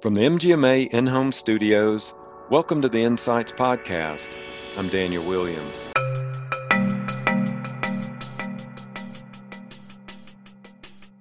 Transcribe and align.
From 0.00 0.14
the 0.14 0.22
MGMA 0.22 0.94
in 0.94 1.06
home 1.06 1.30
studios, 1.30 2.14
welcome 2.48 2.80
to 2.80 2.88
the 2.88 3.02
Insights 3.02 3.52
Podcast. 3.52 4.34
I'm 4.78 4.88
Daniel 4.88 5.22
Williams. 5.24 5.92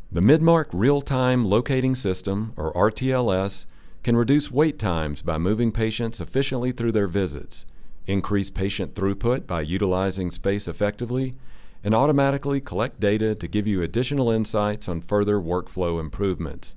The 0.10 0.22
Midmark 0.22 0.68
Real 0.72 1.02
Time 1.02 1.44
Locating 1.44 1.96
System, 1.96 2.54
or 2.56 2.72
RTLS, 2.72 3.66
can 4.04 4.16
reduce 4.16 4.50
wait 4.52 4.80
times 4.80 5.22
by 5.22 5.38
moving 5.38 5.74
patients 5.74 6.22
efficiently 6.22 6.72
through 6.72 6.94
their 6.94 7.10
visits, 7.10 7.66
increase 8.06 8.50
patient 8.50 8.96
throughput 8.96 9.46
by 9.46 9.60
utilizing 9.60 10.32
space 10.32 10.66
effectively, 10.66 11.36
and 11.84 11.94
automatically 11.94 12.62
collect 12.62 13.02
data 13.02 13.36
to 13.36 13.50
give 13.50 13.68
you 13.68 13.82
additional 13.82 14.32
insights 14.32 14.88
on 14.88 15.02
further 15.02 15.42
workflow 15.42 16.00
improvements. 16.00 16.74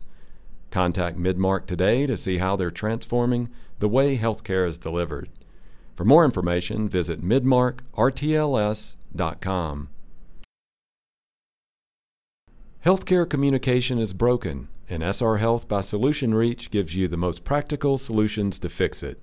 Contact 0.71 1.19
Midmark 1.19 1.67
today 1.67 2.07
to 2.07 2.17
see 2.17 2.39
how 2.39 2.55
they're 2.57 2.71
transforming 2.71 3.51
the 3.79 3.89
way 3.89 4.17
healthcare 4.17 4.67
is 4.69 4.79
delivered. 4.79 5.29
For 5.97 6.05
more 6.05 6.25
information, 6.25 6.89
visit 6.89 7.21
midmarkrtls.com. 7.23 9.89
Healthcare 12.85 13.29
communication 13.29 13.99
is 13.99 14.15
broken, 14.15 14.69
and 14.89 15.03
SR 15.03 15.37
Health 15.37 15.69
by 15.69 15.81
Solutionreach 15.81 16.71
gives 16.71 16.97
you 16.97 17.09
the 17.09 17.19
most 17.19 17.45
practical 17.45 17.99
solutions 17.99 18.59
to 18.61 18.71
fix 18.71 19.03
it. 19.03 19.21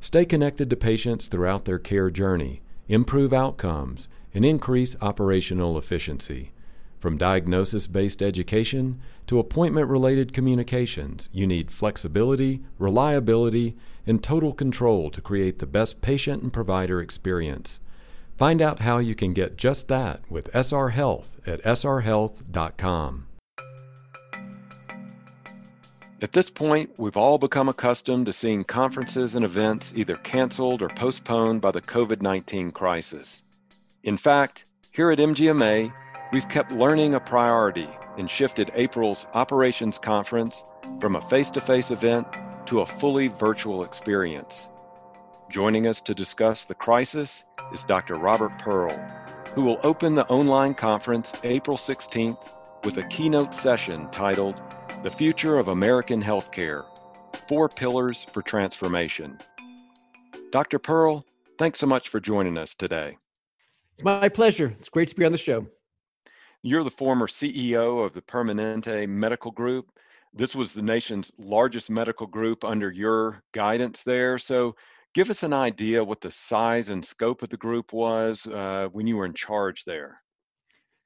Stay 0.00 0.24
connected 0.24 0.68
to 0.70 0.76
patients 0.76 1.28
throughout 1.28 1.64
their 1.64 1.78
care 1.78 2.10
journey, 2.10 2.60
improve 2.88 3.32
outcomes, 3.32 4.08
and 4.34 4.44
increase 4.44 4.96
operational 5.00 5.78
efficiency. 5.78 6.50
From 6.98 7.16
diagnosis 7.16 7.86
based 7.86 8.22
education 8.22 9.00
to 9.28 9.38
appointment 9.38 9.88
related 9.88 10.32
communications, 10.32 11.28
you 11.32 11.46
need 11.46 11.70
flexibility, 11.70 12.62
reliability, 12.78 13.76
and 14.06 14.22
total 14.22 14.52
control 14.52 15.10
to 15.10 15.20
create 15.20 15.60
the 15.60 15.66
best 15.66 16.00
patient 16.00 16.42
and 16.42 16.52
provider 16.52 17.00
experience. 17.00 17.78
Find 18.36 18.60
out 18.60 18.80
how 18.80 18.98
you 18.98 19.14
can 19.14 19.32
get 19.32 19.56
just 19.56 19.88
that 19.88 20.22
with 20.30 20.54
SR 20.54 20.88
Health 20.90 21.40
at 21.46 21.62
srhealth.com. 21.62 23.26
At 26.20 26.32
this 26.32 26.50
point, 26.50 26.90
we've 26.98 27.16
all 27.16 27.38
become 27.38 27.68
accustomed 27.68 28.26
to 28.26 28.32
seeing 28.32 28.64
conferences 28.64 29.36
and 29.36 29.44
events 29.44 29.92
either 29.94 30.16
canceled 30.16 30.82
or 30.82 30.88
postponed 30.88 31.60
by 31.60 31.70
the 31.70 31.80
COVID 31.80 32.22
19 32.22 32.72
crisis. 32.72 33.42
In 34.02 34.16
fact, 34.16 34.64
here 34.92 35.12
at 35.12 35.18
MGMA, 35.18 35.92
We've 36.30 36.48
kept 36.48 36.72
learning 36.72 37.14
a 37.14 37.20
priority 37.20 37.88
and 38.18 38.30
shifted 38.30 38.70
April's 38.74 39.26
operations 39.32 39.98
conference 39.98 40.62
from 41.00 41.16
a 41.16 41.22
face 41.22 41.48
to 41.50 41.60
face 41.62 41.90
event 41.90 42.26
to 42.66 42.80
a 42.80 42.86
fully 42.86 43.28
virtual 43.28 43.82
experience. 43.82 44.68
Joining 45.48 45.86
us 45.86 46.02
to 46.02 46.14
discuss 46.14 46.66
the 46.66 46.74
crisis 46.74 47.44
is 47.72 47.82
Dr. 47.84 48.16
Robert 48.16 48.58
Pearl, 48.58 48.94
who 49.54 49.62
will 49.62 49.80
open 49.82 50.14
the 50.14 50.26
online 50.26 50.74
conference 50.74 51.32
April 51.44 51.78
16th 51.78 52.52
with 52.84 52.98
a 52.98 53.04
keynote 53.04 53.54
session 53.54 54.10
titled 54.10 54.60
The 55.02 55.10
Future 55.10 55.58
of 55.58 55.68
American 55.68 56.22
Healthcare 56.22 56.84
Four 57.48 57.70
Pillars 57.70 58.26
for 58.34 58.42
Transformation. 58.42 59.38
Dr. 60.52 60.78
Pearl, 60.78 61.24
thanks 61.56 61.78
so 61.78 61.86
much 61.86 62.10
for 62.10 62.20
joining 62.20 62.58
us 62.58 62.74
today. 62.74 63.16
It's 63.94 64.04
my 64.04 64.28
pleasure. 64.28 64.76
It's 64.78 64.90
great 64.90 65.08
to 65.08 65.16
be 65.16 65.24
on 65.24 65.32
the 65.32 65.38
show. 65.38 65.66
You're 66.68 66.84
the 66.84 66.90
former 66.90 67.26
CEO 67.26 68.04
of 68.04 68.12
the 68.12 68.20
Permanente 68.20 69.08
Medical 69.08 69.50
Group. 69.50 69.90
This 70.34 70.54
was 70.54 70.74
the 70.74 70.82
nation's 70.82 71.32
largest 71.38 71.88
medical 71.88 72.26
group 72.26 72.62
under 72.62 72.90
your 72.90 73.42
guidance 73.54 74.02
there. 74.02 74.36
So, 74.36 74.76
give 75.14 75.30
us 75.30 75.42
an 75.42 75.54
idea 75.54 76.04
what 76.04 76.20
the 76.20 76.30
size 76.30 76.90
and 76.90 77.02
scope 77.02 77.40
of 77.40 77.48
the 77.48 77.56
group 77.56 77.94
was 77.94 78.46
uh, 78.48 78.88
when 78.92 79.06
you 79.06 79.16
were 79.16 79.24
in 79.24 79.32
charge 79.32 79.84
there. 79.84 80.18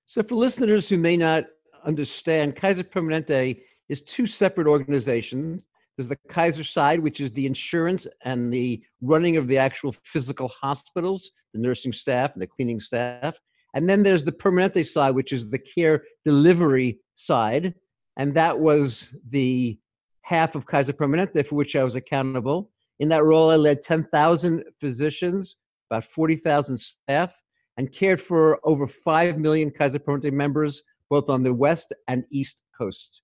So, 0.06 0.24
for 0.24 0.34
listeners 0.34 0.88
who 0.88 0.98
may 0.98 1.16
not 1.16 1.44
understand, 1.84 2.56
Kaiser 2.56 2.82
Permanente 2.82 3.60
is 3.88 4.02
two 4.02 4.26
separate 4.26 4.66
organizations. 4.66 5.62
There's 5.96 6.08
the 6.08 6.18
Kaiser 6.28 6.64
side, 6.64 6.98
which 6.98 7.20
is 7.20 7.30
the 7.30 7.46
insurance 7.46 8.04
and 8.24 8.52
the 8.52 8.82
running 9.00 9.36
of 9.36 9.46
the 9.46 9.58
actual 9.58 9.94
physical 10.02 10.48
hospitals, 10.48 11.30
the 11.54 11.60
nursing 11.60 11.92
staff 11.92 12.32
and 12.32 12.42
the 12.42 12.48
cleaning 12.48 12.80
staff. 12.80 13.38
And 13.74 13.88
then 13.88 14.02
there's 14.02 14.24
the 14.24 14.32
Permanente 14.32 14.86
side, 14.86 15.14
which 15.14 15.32
is 15.32 15.48
the 15.48 15.58
care 15.58 16.04
delivery 16.24 17.00
side. 17.14 17.74
And 18.16 18.34
that 18.34 18.58
was 18.58 19.08
the 19.28 19.78
half 20.22 20.54
of 20.54 20.66
Kaiser 20.66 20.92
Permanente 20.92 21.46
for 21.46 21.56
which 21.56 21.74
I 21.74 21.84
was 21.84 21.96
accountable. 21.96 22.70
In 22.98 23.08
that 23.08 23.24
role, 23.24 23.50
I 23.50 23.56
led 23.56 23.82
10,000 23.82 24.64
physicians, 24.78 25.56
about 25.90 26.04
40,000 26.04 26.78
staff, 26.78 27.40
and 27.76 27.92
cared 27.92 28.20
for 28.20 28.60
over 28.64 28.86
5 28.86 29.38
million 29.38 29.70
Kaiser 29.70 29.98
Permanente 29.98 30.32
members, 30.32 30.82
both 31.08 31.28
on 31.28 31.42
the 31.42 31.54
West 31.54 31.92
and 32.08 32.24
East 32.30 32.62
Coast. 32.76 33.22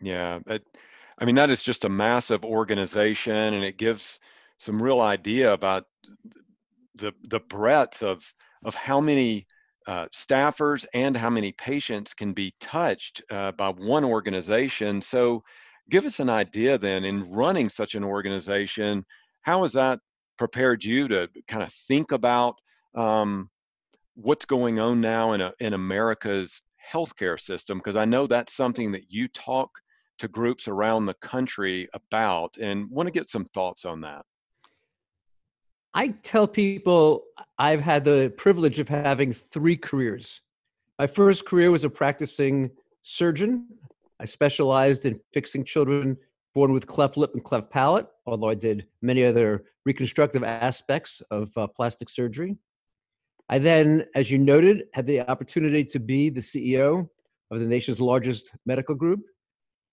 Yeah, 0.00 0.40
I 1.18 1.24
mean, 1.24 1.36
that 1.36 1.50
is 1.50 1.62
just 1.62 1.84
a 1.84 1.88
massive 1.88 2.44
organization, 2.44 3.54
and 3.54 3.64
it 3.64 3.78
gives 3.78 4.20
some 4.58 4.82
real 4.82 5.00
idea 5.00 5.52
about 5.52 5.86
the 6.94 7.12
the 7.22 7.40
breadth 7.40 8.02
of 8.02 8.34
of 8.64 8.74
how 8.74 9.00
many 9.00 9.46
uh, 9.86 10.06
staffers 10.14 10.86
and 10.94 11.16
how 11.16 11.30
many 11.30 11.52
patients 11.52 12.14
can 12.14 12.32
be 12.32 12.54
touched 12.60 13.22
uh, 13.30 13.52
by 13.52 13.68
one 13.68 14.04
organization. 14.04 15.02
So, 15.02 15.42
give 15.90 16.06
us 16.06 16.20
an 16.20 16.30
idea 16.30 16.78
then 16.78 17.04
in 17.04 17.30
running 17.30 17.68
such 17.68 17.94
an 17.94 18.04
organization, 18.04 19.04
how 19.42 19.62
has 19.62 19.74
that 19.74 20.00
prepared 20.38 20.82
you 20.82 21.08
to 21.08 21.28
kind 21.46 21.62
of 21.62 21.72
think 21.86 22.12
about 22.12 22.56
um, 22.94 23.50
what's 24.14 24.46
going 24.46 24.80
on 24.80 25.02
now 25.02 25.32
in, 25.32 25.42
a, 25.42 25.52
in 25.60 25.74
America's 25.74 26.62
healthcare 26.90 27.38
system? 27.38 27.78
Because 27.78 27.96
I 27.96 28.06
know 28.06 28.26
that's 28.26 28.56
something 28.56 28.92
that 28.92 29.12
you 29.12 29.28
talk 29.28 29.70
to 30.18 30.28
groups 30.28 30.68
around 30.68 31.04
the 31.04 31.14
country 31.14 31.88
about 31.92 32.56
and 32.58 32.88
want 32.90 33.06
to 33.06 33.12
get 33.12 33.28
some 33.28 33.44
thoughts 33.46 33.84
on 33.84 34.00
that. 34.02 34.24
I 35.94 36.08
tell 36.24 36.48
people 36.48 37.24
I've 37.56 37.80
had 37.80 38.04
the 38.04 38.32
privilege 38.36 38.80
of 38.80 38.88
having 38.88 39.32
three 39.32 39.76
careers. 39.76 40.40
My 40.98 41.06
first 41.06 41.46
career 41.46 41.70
was 41.70 41.84
a 41.84 41.90
practicing 41.90 42.70
surgeon. 43.02 43.68
I 44.18 44.24
specialized 44.24 45.06
in 45.06 45.20
fixing 45.32 45.64
children 45.64 46.16
born 46.54 46.72
with 46.72 46.86
cleft 46.86 47.16
lip 47.16 47.30
and 47.34 47.44
cleft 47.44 47.70
palate, 47.70 48.06
although 48.26 48.48
I 48.48 48.54
did 48.54 48.86
many 49.02 49.24
other 49.24 49.64
reconstructive 49.84 50.42
aspects 50.42 51.22
of 51.30 51.50
uh, 51.56 51.68
plastic 51.68 52.10
surgery. 52.10 52.56
I 53.48 53.58
then, 53.58 54.06
as 54.14 54.30
you 54.30 54.38
noted, 54.38 54.84
had 54.94 55.06
the 55.06 55.20
opportunity 55.20 55.84
to 55.84 55.98
be 55.98 56.30
the 56.30 56.40
CEO 56.40 57.08
of 57.50 57.60
the 57.60 57.66
nation's 57.66 58.00
largest 58.00 58.50
medical 58.66 58.94
group. 58.94 59.20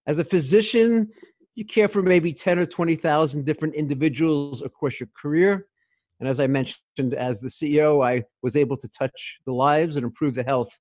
As 0.08 0.20
a 0.20 0.24
physician, 0.24 1.10
you 1.56 1.66
care 1.66 1.88
for 1.88 2.02
maybe 2.02 2.32
10 2.32 2.60
or 2.60 2.66
20,000 2.66 3.46
different 3.46 3.76
individuals 3.76 4.62
across 4.62 5.00
your 5.00 5.10
career. 5.20 5.68
And 6.22 6.30
as 6.30 6.40
I 6.40 6.46
mentioned, 6.46 7.16
as 7.16 7.42
the 7.42 7.50
CEO, 7.50 8.06
I 8.06 8.24
was 8.44 8.56
able 8.56 8.78
to 8.78 8.88
touch 8.88 9.40
the 9.48 9.52
lives 9.52 9.98
and 9.98 10.06
improve 10.06 10.36
the 10.36 10.44
health 10.44 10.80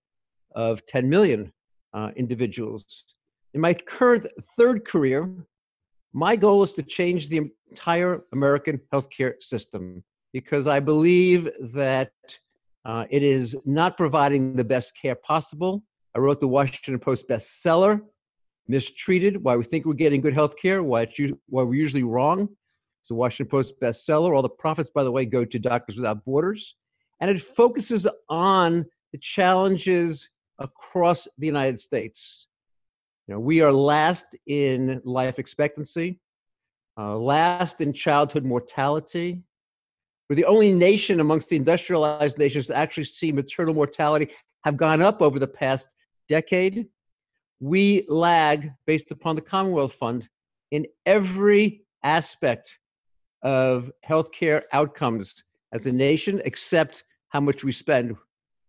of 0.55 0.85
10 0.85 1.09
million 1.09 1.51
uh, 1.95 2.11
individuals. 2.15 3.07
In 3.55 3.63
my 3.63 3.73
current 3.73 4.27
third 4.59 4.85
career, 4.85 5.33
my 6.13 6.37
goal 6.37 6.63
is 6.63 6.75
to 6.75 6.83
change 6.83 7.31
the 7.31 7.51
entire 7.71 8.21
American 8.35 8.79
healthcare 8.93 9.43
system 9.43 10.05
because 10.35 10.67
I 10.67 10.79
believe 10.79 11.49
that 11.73 12.13
uh, 12.85 13.07
it 13.09 13.23
is 13.23 13.57
not 13.65 13.97
providing 13.97 14.57
the 14.57 14.65
best 14.65 14.93
care 15.01 15.15
possible. 15.15 15.83
I 16.15 16.19
wrote 16.19 16.41
the 16.41 16.49
Washington 16.49 16.99
Post 16.99 17.29
bestseller, 17.31 18.03
Mistreated 18.69 19.43
Why 19.43 19.57
We 19.57 19.65
Think 19.65 19.87
We're 19.87 19.95
Getting 19.95 20.21
Good 20.21 20.35
Healthcare, 20.35 20.85
why, 20.85 21.07
why 21.47 21.63
We're 21.63 21.75
Usually 21.75 22.03
Wrong. 22.03 22.49
It's 23.00 23.08
the 23.08 23.14
Washington 23.14 23.50
Post 23.50 23.81
bestseller. 23.81 24.35
All 24.35 24.43
the 24.43 24.49
profits, 24.49 24.91
by 24.91 25.05
the 25.05 25.12
way, 25.12 25.25
go 25.25 25.44
to 25.44 25.58
Doctors 25.58 25.97
Without 25.97 26.25
Borders. 26.25 26.76
And 27.20 27.31
it 27.31 27.41
focuses 27.41 28.06
on 28.29 28.87
the 29.12 29.19
challenges 29.19 30.31
across 30.58 31.26
the 31.38 31.47
United 31.47 31.81
States. 31.81 32.47
You 33.26 33.35
know, 33.35 33.41
we 33.41 33.61
are 33.61 33.73
last 33.73 34.37
in 34.47 35.00
life 35.05 35.38
expectancy, 35.38 36.19
uh, 36.99 37.17
last 37.17 37.81
in 37.81 37.93
childhood 37.93 38.44
mortality, 38.44 39.43
we're 40.31 40.37
the 40.37 40.44
only 40.44 40.73
nation 40.73 41.19
amongst 41.19 41.49
the 41.49 41.56
industrialized 41.56 42.38
nations 42.38 42.69
to 42.69 42.76
actually 42.76 43.05
see 43.05 43.32
maternal 43.32 43.75
mortality 43.75 44.29
have 44.62 44.76
gone 44.76 45.03
up 45.03 45.20
over 45.20 45.41
the 45.41 45.49
past 45.49 45.96
decade. 46.29 46.87
We 47.58 48.05
lag, 48.06 48.70
based 48.87 49.11
upon 49.11 49.35
the 49.35 49.43
Commonwealth 49.43 49.94
Fund, 49.94 50.29
in 50.70 50.87
every 51.05 51.82
aspect 52.05 52.79
of 53.43 53.91
healthcare 54.09 54.63
outcomes 54.73 55.45
as 55.73 55.87
a 55.87 55.93
nation, 55.93 56.41
except 56.45 57.05
how 57.29 57.41
much 57.41 57.65
we 57.65 57.73
spend, 57.73 58.17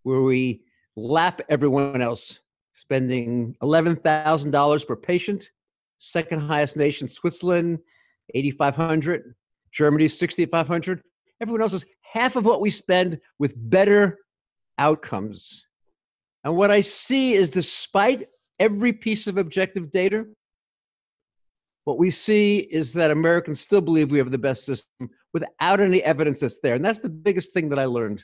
where 0.04 0.22
we 0.22 0.64
lap 0.96 1.42
everyone 1.50 2.02
else, 2.02 2.40
spending 2.74 3.56
$11,000 3.62 4.88
per 4.88 4.96
patient. 4.96 5.50
Second 6.00 6.42
highest 6.42 6.78
nation, 6.78 7.08
Switzerland, 7.08 7.80
8,500. 8.34 9.36
Germany, 9.72 10.08
6,500. 10.08 11.02
Everyone 11.42 11.62
else 11.62 11.74
is 11.74 11.86
half 12.02 12.36
of 12.36 12.46
what 12.46 12.62
we 12.62 12.70
spend 12.70 13.20
with 13.40 13.54
better 13.56 14.20
outcomes. 14.78 15.66
And 16.44 16.56
what 16.56 16.72
I 16.72 16.82
see 16.82 17.34
is 17.34 17.52
despite 17.52 18.28
every 18.60 18.94
piece 18.94 19.28
of 19.28 19.38
objective 19.38 19.92
data, 19.92 20.26
what 21.86 21.98
we 21.98 22.10
see 22.10 22.58
is 22.58 22.94
that 22.94 23.12
Americans 23.12 23.60
still 23.60 23.82
believe 23.82 24.12
we 24.12 24.20
have 24.20 24.32
the 24.32 24.38
best 24.38 24.66
system 24.66 25.10
without 25.34 25.80
any 25.80 26.04
evidence 26.04 26.42
that's 26.42 26.60
there. 26.60 26.76
And 26.76 26.86
that's 26.86 27.00
the 27.00 27.10
biggest 27.10 27.54
thing 27.54 27.70
that 27.70 27.80
I 27.80 27.86
learned. 27.86 28.24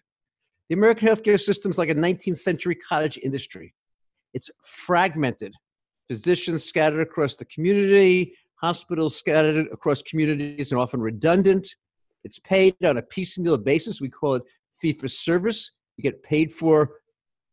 The 0.69 0.75
American 0.75 1.07
healthcare 1.07 1.39
system 1.39 1.71
is 1.71 1.77
like 1.77 1.89
a 1.89 1.95
19th 1.95 2.38
century 2.38 2.75
cottage 2.75 3.18
industry. 3.24 3.74
It's 4.33 4.51
fragmented. 4.63 5.54
Physicians 6.07 6.63
scattered 6.63 7.01
across 7.01 7.36
the 7.36 7.45
community, 7.45 8.36
hospitals 8.56 9.15
scattered 9.15 9.68
across 9.71 10.01
communities 10.01 10.71
and 10.71 10.80
often 10.80 11.01
redundant. 11.01 11.68
It's 12.24 12.39
paid 12.39 12.75
on 12.83 12.98
a 12.98 13.01
piecemeal 13.01 13.57
basis. 13.57 14.01
We 14.01 14.10
call 14.10 14.36
it 14.36 14.44
fee 14.80 14.94
for 14.94 15.07
service. 15.07 15.71
You 15.95 16.03
get 16.03 16.21
paid 16.21 16.51
for 16.51 16.92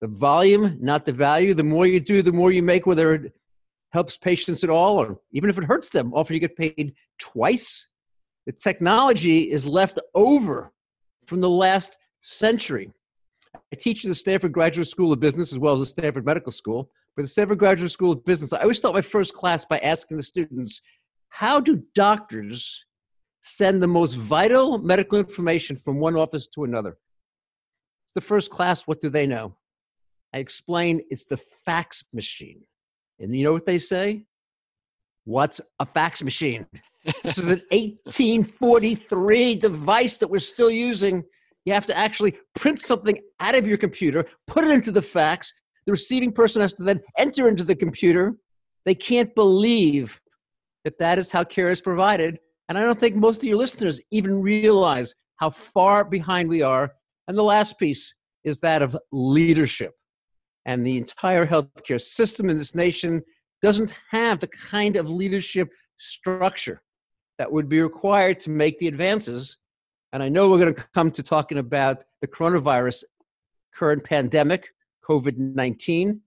the 0.00 0.08
volume, 0.08 0.76
not 0.80 1.04
the 1.04 1.12
value. 1.12 1.54
The 1.54 1.64
more 1.64 1.86
you 1.86 2.00
do, 2.00 2.20
the 2.20 2.32
more 2.32 2.52
you 2.52 2.62
make, 2.62 2.86
whether 2.86 3.32
helps 3.94 4.19
patients 4.19 4.62
at 4.64 4.70
all 4.70 5.00
or 5.00 5.19
even 5.32 5.49
if 5.49 5.56
it 5.56 5.64
hurts 5.64 5.88
them. 5.88 6.12
Often 6.12 6.35
you 6.35 6.41
get 6.41 6.56
paid 6.56 6.94
twice. 7.19 7.88
The 8.44 8.52
technology 8.52 9.50
is 9.50 9.67
left 9.67 9.99
over 10.14 10.73
from 11.26 11.41
the 11.41 11.49
last 11.49 11.96
century. 12.20 12.93
I 13.55 13.76
teach 13.76 14.05
at 14.05 14.08
the 14.08 14.14
Stanford 14.14 14.52
Graduate 14.52 14.88
School 14.88 15.12
of 15.12 15.20
Business 15.20 15.52
as 15.52 15.58
well 15.58 15.75
as 15.75 15.81
the 15.81 15.87
Stanford 15.87 16.26
Medical 16.26 16.52
School. 16.52 16.91
But 17.17 17.23
the 17.23 17.29
Stanford 17.29 17.58
Graduate 17.58 17.93
School 17.93 18.12
of 18.12 18.25
Business, 18.25 18.52
I 18.52 18.61
always 18.61 18.79
start 18.79 18.94
my 18.94 19.00
first 19.00 19.32
class 19.32 19.64
by 19.64 19.79
asking 19.79 20.17
the 20.17 20.23
students, 20.25 20.82
how 21.29 21.61
do 21.61 21.82
doctors 21.94 22.85
send 23.44 23.82
the 23.82 23.87
most 23.87 24.14
vital 24.14 24.79
medical 24.79 25.19
information 25.19 25.76
from 25.76 26.00
one 26.00 26.17
office 26.17 26.46
to 26.49 26.64
another. 26.64 26.96
It's 28.06 28.14
the 28.14 28.20
first 28.23 28.50
class, 28.50 28.87
what 28.87 29.02
do 29.02 29.11
they 29.11 29.26
know? 29.26 29.56
I 30.32 30.38
explain 30.38 31.02
it's 31.11 31.26
the 31.26 31.37
fax 31.37 32.02
machine. 32.12 32.62
And 33.24 33.34
you 33.34 33.44
know 33.44 33.52
what 33.52 33.66
they 33.66 33.78
say? 33.78 34.24
What's 35.24 35.60
a 35.80 35.86
fax 35.86 36.22
machine? 36.22 36.66
this 37.22 37.38
is 37.38 37.48
an 37.48 37.62
1843 37.70 39.56
device 39.56 40.16
that 40.18 40.28
we're 40.28 40.38
still 40.38 40.70
using. 40.70 41.24
You 41.64 41.72
have 41.72 41.86
to 41.86 41.96
actually 41.96 42.36
print 42.54 42.80
something 42.80 43.18
out 43.40 43.54
of 43.54 43.66
your 43.66 43.78
computer, 43.78 44.26
put 44.46 44.64
it 44.64 44.70
into 44.70 44.92
the 44.92 45.02
fax. 45.02 45.52
The 45.86 45.92
receiving 45.92 46.32
person 46.32 46.62
has 46.62 46.74
to 46.74 46.82
then 46.82 47.00
enter 47.18 47.48
into 47.48 47.64
the 47.64 47.74
computer. 47.74 48.34
They 48.84 48.94
can't 48.94 49.34
believe 49.34 50.20
that 50.84 50.98
that 50.98 51.18
is 51.18 51.30
how 51.30 51.44
care 51.44 51.70
is 51.70 51.80
provided 51.80 52.38
and 52.68 52.78
I 52.78 52.82
don't 52.82 52.98
think 52.98 53.16
most 53.16 53.38
of 53.38 53.44
your 53.44 53.56
listeners 53.56 54.00
even 54.10 54.40
realize 54.40 55.14
how 55.36 55.50
far 55.50 56.04
behind 56.04 56.48
we 56.48 56.62
are. 56.62 56.92
And 57.28 57.36
the 57.36 57.42
last 57.42 57.78
piece 57.78 58.14
is 58.44 58.58
that 58.60 58.82
of 58.82 58.96
leadership. 59.12 59.92
And 60.66 60.87
the 60.87 60.96
entire 60.96 61.46
healthcare 61.46 62.00
system 62.00 62.49
in 62.49 62.56
this 62.56 62.75
nation 62.75 63.22
doesn't 63.61 63.94
have 64.11 64.40
the 64.40 64.46
kind 64.46 64.96
of 64.96 65.08
leadership 65.08 65.70
structure 65.96 66.82
that 67.38 67.50
would 67.50 67.69
be 67.69 67.81
required 67.81 68.40
to 68.40 68.50
make 68.50 68.78
the 68.78 68.88
advances. 68.88 69.56
And 70.12 70.22
I 70.22 70.28
know 70.28 70.50
we're 70.50 70.58
going 70.58 70.75
to 70.75 70.87
come 70.94 71.11
to 71.12 71.22
talking 71.22 71.58
about 71.58 72.05
the 72.20 72.28
coronavirus 72.28 73.05
current 73.75 74.05
pandemic, 74.05 74.69
COVID 75.08 75.37
19. 75.37 76.20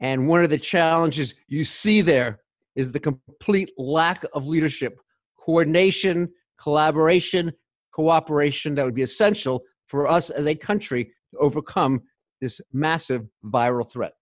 And 0.00 0.28
one 0.28 0.44
of 0.44 0.50
the 0.50 0.58
challenges 0.58 1.34
you 1.48 1.64
see 1.64 2.02
there 2.02 2.40
is 2.74 2.92
the 2.92 3.00
complete 3.00 3.72
lack 3.78 4.24
of 4.34 4.46
leadership 4.46 5.00
coordination, 5.38 6.28
collaboration, 6.58 7.52
cooperation 7.92 8.74
that 8.74 8.84
would 8.84 8.94
be 8.94 9.02
essential 9.02 9.64
for 9.86 10.08
us 10.08 10.28
as 10.30 10.46
a 10.46 10.54
country 10.54 11.04
to 11.30 11.38
overcome 11.38 12.02
this 12.40 12.60
massive 12.72 13.26
viral 13.44 13.90
threat. 13.90 14.14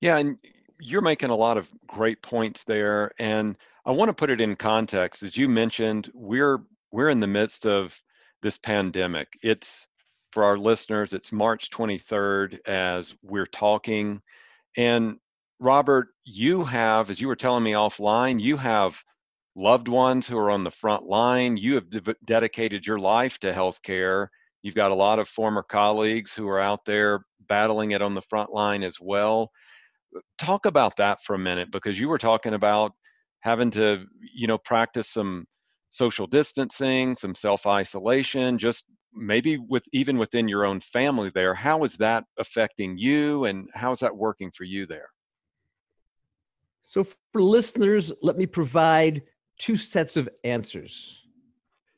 Yeah, 0.00 0.18
and 0.18 0.38
you're 0.80 1.02
making 1.02 1.30
a 1.30 1.36
lot 1.36 1.58
of 1.58 1.68
great 1.86 2.22
points 2.22 2.64
there 2.64 3.12
and 3.18 3.56
I 3.84 3.92
want 3.92 4.08
to 4.08 4.14
put 4.14 4.30
it 4.30 4.40
in 4.40 4.56
context 4.56 5.22
as 5.22 5.36
you 5.36 5.46
mentioned 5.46 6.10
we're 6.14 6.60
we're 6.90 7.10
in 7.10 7.20
the 7.20 7.26
midst 7.26 7.66
of 7.66 8.00
this 8.40 8.56
pandemic. 8.56 9.28
It's 9.42 9.86
for 10.32 10.42
our 10.42 10.56
listeners 10.56 11.12
it's 11.12 11.32
March 11.32 11.68
23rd 11.68 12.66
as 12.66 13.14
we're 13.22 13.44
talking 13.44 14.22
and 14.78 15.16
Robert 15.58 16.08
you 16.24 16.64
have 16.64 17.10
as 17.10 17.20
you 17.20 17.28
were 17.28 17.36
telling 17.36 17.62
me 17.62 17.72
offline 17.72 18.40
you 18.40 18.56
have 18.56 19.02
loved 19.54 19.88
ones 19.88 20.26
who 20.26 20.38
are 20.38 20.50
on 20.50 20.64
the 20.64 20.70
front 20.70 21.04
line. 21.04 21.56
You 21.56 21.74
have 21.74 21.90
de- 21.90 22.14
dedicated 22.24 22.86
your 22.86 22.98
life 22.98 23.38
to 23.40 23.52
healthcare. 23.52 24.28
You've 24.62 24.74
got 24.74 24.90
a 24.90 24.94
lot 24.94 25.18
of 25.18 25.28
former 25.28 25.62
colleagues 25.62 26.34
who 26.34 26.48
are 26.48 26.60
out 26.60 26.84
there 26.84 27.20
battling 27.48 27.92
it 27.92 28.02
on 28.02 28.14
the 28.14 28.22
front 28.22 28.52
line 28.52 28.82
as 28.82 28.96
well. 29.00 29.50
Talk 30.38 30.66
about 30.66 30.96
that 30.96 31.18
for 31.24 31.34
a 31.34 31.38
minute 31.38 31.70
because 31.70 31.98
you 31.98 32.08
were 32.08 32.18
talking 32.18 32.54
about 32.54 32.92
having 33.40 33.70
to, 33.72 34.04
you 34.34 34.46
know, 34.46 34.58
practice 34.58 35.08
some 35.08 35.46
social 35.90 36.26
distancing, 36.26 37.14
some 37.14 37.34
self 37.34 37.66
isolation, 37.66 38.58
just 38.58 38.84
maybe 39.14 39.56
with 39.56 39.84
even 39.92 40.18
within 40.18 40.48
your 40.48 40.64
own 40.64 40.80
family 40.80 41.30
there. 41.34 41.54
How 41.54 41.82
is 41.84 41.96
that 41.96 42.24
affecting 42.38 42.96
you 42.98 43.44
and 43.44 43.68
how 43.74 43.92
is 43.92 43.98
that 44.00 44.16
working 44.16 44.50
for 44.54 44.64
you 44.64 44.86
there? 44.86 45.08
So, 46.82 47.04
for 47.04 47.42
listeners, 47.42 48.12
let 48.22 48.36
me 48.36 48.46
provide 48.46 49.22
two 49.58 49.76
sets 49.76 50.16
of 50.16 50.28
answers. 50.42 51.19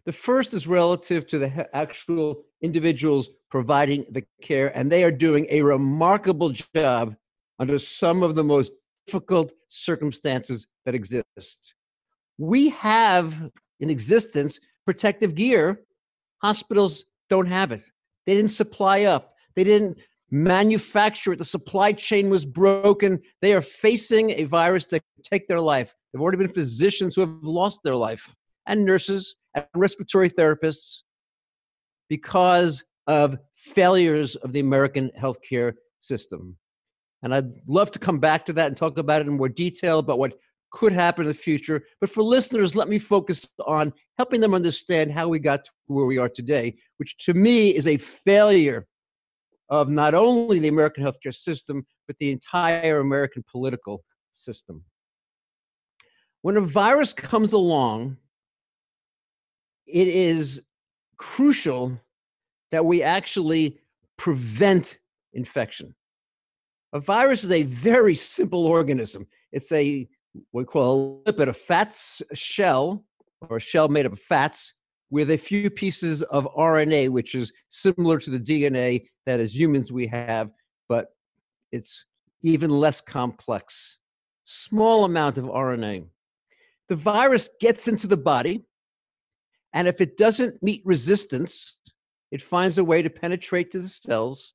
The 0.04 0.12
first 0.12 0.52
is 0.52 0.66
relative 0.66 1.26
to 1.28 1.38
the 1.38 1.68
actual 1.76 2.44
individuals 2.60 3.30
providing 3.50 4.04
the 4.10 4.24
care, 4.42 4.76
and 4.76 4.90
they 4.90 5.04
are 5.04 5.12
doing 5.12 5.46
a 5.48 5.62
remarkable 5.62 6.50
job 6.50 7.14
under 7.60 7.78
some 7.78 8.24
of 8.24 8.34
the 8.34 8.42
most 8.42 8.72
difficult 9.06 9.52
circumstances 9.68 10.66
that 10.84 10.94
exist. 10.94 11.74
We 12.38 12.70
have 12.70 13.50
in 13.78 13.90
existence 13.90 14.58
protective 14.84 15.36
gear. 15.36 15.82
Hospitals 16.38 17.04
don't 17.30 17.46
have 17.46 17.70
it. 17.70 17.82
They 18.26 18.34
didn't 18.34 18.50
supply 18.50 19.04
up. 19.04 19.34
They 19.54 19.62
didn't 19.62 19.98
manufacture 20.30 21.34
it. 21.34 21.38
The 21.38 21.44
supply 21.44 21.92
chain 21.92 22.28
was 22.30 22.44
broken. 22.44 23.20
They 23.40 23.52
are 23.52 23.62
facing 23.62 24.30
a 24.30 24.44
virus 24.44 24.86
that 24.88 25.02
could 25.14 25.24
take 25.24 25.46
their 25.46 25.60
life. 25.60 25.94
There 26.12 26.18
have 26.18 26.22
already 26.22 26.38
been 26.38 26.48
physicians 26.48 27.14
who 27.14 27.20
have 27.20 27.42
lost 27.42 27.82
their 27.84 27.96
life, 27.96 28.34
and 28.66 28.84
nurses 28.84 29.36
and 29.54 29.66
respiratory 29.74 30.30
therapists 30.30 31.00
because 32.08 32.84
of 33.06 33.38
failures 33.54 34.36
of 34.36 34.52
the 34.52 34.60
American 34.60 35.10
healthcare 35.18 35.74
system. 35.98 36.56
And 37.22 37.34
I'd 37.34 37.52
love 37.66 37.90
to 37.92 37.98
come 37.98 38.18
back 38.18 38.44
to 38.46 38.52
that 38.54 38.66
and 38.66 38.76
talk 38.76 38.98
about 38.98 39.20
it 39.20 39.28
in 39.28 39.36
more 39.36 39.48
detail 39.48 39.98
about 39.98 40.18
what 40.18 40.34
could 40.72 40.92
happen 40.92 41.22
in 41.24 41.28
the 41.28 41.34
future. 41.34 41.82
But 42.00 42.10
for 42.10 42.22
listeners, 42.22 42.74
let 42.74 42.88
me 42.88 42.98
focus 42.98 43.46
on 43.66 43.92
helping 44.18 44.40
them 44.40 44.54
understand 44.54 45.12
how 45.12 45.28
we 45.28 45.38
got 45.38 45.64
to 45.64 45.70
where 45.86 46.06
we 46.06 46.18
are 46.18 46.28
today, 46.28 46.76
which 46.96 47.16
to 47.18 47.34
me 47.34 47.74
is 47.74 47.86
a 47.86 47.96
failure 47.98 48.86
of 49.68 49.88
not 49.88 50.14
only 50.14 50.58
the 50.58 50.68
American 50.68 51.04
healthcare 51.04 51.34
system, 51.34 51.86
but 52.06 52.16
the 52.18 52.30
entire 52.30 53.00
American 53.00 53.44
political 53.50 54.02
system. 54.32 54.84
When 56.42 56.56
a 56.56 56.60
virus 56.60 57.12
comes 57.12 57.52
along, 57.52 58.16
it 59.92 60.08
is 60.08 60.62
crucial 61.18 62.00
that 62.70 62.84
we 62.84 63.02
actually 63.02 63.78
prevent 64.16 64.98
infection. 65.34 65.94
A 66.94 67.00
virus 67.00 67.44
is 67.44 67.50
a 67.50 67.62
very 67.64 68.14
simple 68.14 68.66
organism. 68.66 69.26
It's 69.52 69.70
a 69.70 70.08
what 70.50 70.62
we 70.62 70.64
call 70.64 71.22
a 71.26 71.32
lipid, 71.32 71.48
a 71.48 71.52
fat 71.52 71.94
shell 72.32 73.04
or 73.48 73.58
a 73.58 73.60
shell 73.60 73.88
made 73.88 74.06
of 74.06 74.18
fats 74.18 74.74
with 75.10 75.30
a 75.30 75.36
few 75.36 75.68
pieces 75.68 76.22
of 76.24 76.48
RNA, 76.56 77.10
which 77.10 77.34
is 77.34 77.52
similar 77.68 78.18
to 78.18 78.30
the 78.30 78.40
DNA 78.40 79.06
that 79.26 79.40
as 79.40 79.54
humans 79.54 79.92
we 79.92 80.06
have, 80.06 80.50
but 80.88 81.08
it's 81.70 82.06
even 82.42 82.70
less 82.70 83.00
complex. 83.02 83.98
Small 84.44 85.04
amount 85.04 85.36
of 85.36 85.44
RNA. 85.44 86.06
The 86.88 86.96
virus 86.96 87.50
gets 87.60 87.88
into 87.88 88.06
the 88.06 88.16
body, 88.16 88.64
and 89.72 89.88
if 89.88 90.00
it 90.00 90.16
doesn't 90.16 90.62
meet 90.62 90.82
resistance, 90.84 91.76
it 92.30 92.42
finds 92.42 92.78
a 92.78 92.84
way 92.84 93.02
to 93.02 93.10
penetrate 93.10 93.70
to 93.72 93.80
the 93.80 93.88
cells, 93.88 94.54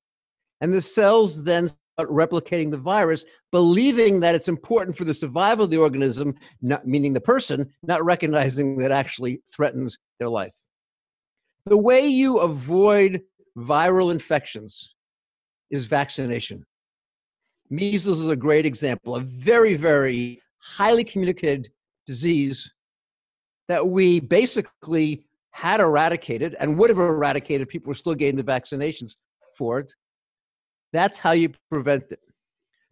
and 0.61 0.73
the 0.73 0.81
cells 0.81 1.43
then 1.43 1.67
start 1.67 2.09
replicating 2.09 2.71
the 2.71 2.77
virus, 2.77 3.25
believing 3.51 4.19
that 4.19 4.35
it's 4.35 4.47
important 4.47 4.95
for 4.95 5.03
the 5.03 5.13
survival 5.13 5.65
of 5.65 5.71
the 5.71 5.77
organism, 5.77 6.35
not 6.61 6.87
meaning 6.87 7.13
the 7.13 7.21
person, 7.21 7.71
not 7.83 8.03
recognizing 8.03 8.77
that 8.77 8.91
actually 8.91 9.41
threatens 9.51 9.97
their 10.19 10.29
life. 10.29 10.55
The 11.65 11.77
way 11.77 12.07
you 12.07 12.39
avoid 12.39 13.21
viral 13.57 14.11
infections 14.11 14.95
is 15.69 15.87
vaccination. 15.87 16.63
Measles 17.69 18.21
is 18.21 18.29
a 18.29 18.35
great 18.35 18.65
example, 18.65 19.15
a 19.15 19.21
very, 19.21 19.75
very 19.75 20.41
highly 20.59 21.03
communicated 21.03 21.69
disease 22.05 22.71
that 23.67 23.87
we 23.87 24.19
basically 24.19 25.25
had 25.51 25.79
eradicated 25.79 26.55
and 26.59 26.77
would 26.77 26.89
have 26.89 26.99
eradicated 26.99 27.67
people 27.67 27.89
were 27.89 27.95
still 27.95 28.15
getting 28.15 28.35
the 28.35 28.43
vaccinations 28.43 29.15
for 29.57 29.79
it. 29.79 29.91
That's 30.93 31.17
how 31.17 31.31
you 31.31 31.51
prevent 31.69 32.11
it. 32.11 32.19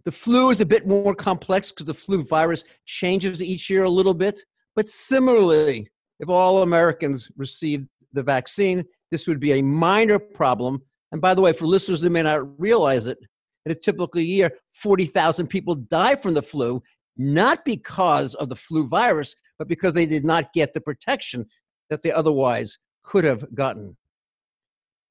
The 0.04 0.12
flu 0.12 0.50
is 0.50 0.62
a 0.62 0.66
bit 0.66 0.88
more 0.88 1.16
complex 1.16 1.72
because 1.72 1.86
the 1.86 1.94
flu 1.94 2.24
virus 2.24 2.64
changes 2.86 3.42
each 3.42 3.70
year 3.70 3.84
a 3.84 3.90
little 3.90 4.14
bit. 4.14 4.42
But 4.76 4.90
similarly, 4.90 5.90
if 6.20 6.30
all 6.30 6.62
Americans 6.62 7.30
received 7.38 7.88
the 8.14 8.24
vaccine, 8.24 8.84
this 9.12 9.28
would 9.28 9.40
be 9.40 9.54
a 9.54 9.62
minor 9.62 10.20
problem. 10.20 10.82
And 11.12 11.22
by 11.22 11.34
the 11.34 11.42
way, 11.42 11.54
for 11.54 11.66
listeners 11.66 12.02
who 12.02 12.10
may 12.10 12.24
not 12.24 12.60
realize 12.60 13.08
it, 13.08 13.18
in 13.66 13.72
a 13.72 13.76
typical 13.76 14.22
year, 14.22 14.52
40,000 14.70 15.48
people 15.48 15.76
die 15.76 16.16
from 16.16 16.34
the 16.36 16.42
flu, 16.42 16.84
not 17.18 17.66
because 17.66 18.36
of 18.36 18.50
the 18.50 18.56
flu 18.56 18.88
virus, 18.88 19.36
but 19.58 19.68
because 19.68 19.94
they 19.94 20.06
did 20.06 20.26
not 20.26 20.54
get 20.54 20.74
the 20.74 20.82
protection 20.82 21.46
that 21.90 22.04
they 22.04 22.12
otherwise 22.12 22.78
could 23.04 23.24
have 23.24 23.54
gotten. 23.54 23.96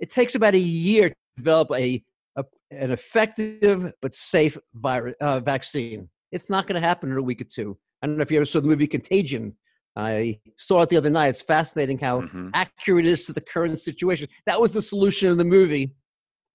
It 0.00 0.10
takes 0.10 0.34
about 0.34 0.54
a 0.54 0.58
year 0.58 1.10
to 1.10 1.14
develop 1.36 1.70
a, 1.72 2.02
a 2.36 2.44
an 2.70 2.90
effective 2.90 3.92
but 4.02 4.14
safe 4.14 4.58
virus, 4.74 5.14
uh, 5.20 5.40
vaccine. 5.40 6.08
It's 6.32 6.50
not 6.50 6.66
going 6.66 6.80
to 6.80 6.86
happen 6.86 7.10
in 7.10 7.16
a 7.16 7.22
week 7.22 7.40
or 7.40 7.44
two. 7.44 7.78
I 8.02 8.06
don't 8.06 8.16
know 8.16 8.22
if 8.22 8.30
you 8.30 8.38
ever 8.38 8.44
saw 8.44 8.60
the 8.60 8.66
movie 8.66 8.86
Contagion. 8.86 9.56
I 9.96 10.40
saw 10.56 10.82
it 10.82 10.88
the 10.88 10.96
other 10.96 11.10
night. 11.10 11.28
It's 11.28 11.42
fascinating 11.42 11.98
how 11.98 12.22
mm-hmm. 12.22 12.50
accurate 12.52 13.06
it 13.06 13.10
is 13.10 13.26
to 13.26 13.32
the 13.32 13.40
current 13.40 13.78
situation. 13.78 14.28
That 14.46 14.60
was 14.60 14.72
the 14.72 14.82
solution 14.82 15.30
in 15.30 15.38
the 15.38 15.44
movie. 15.44 15.94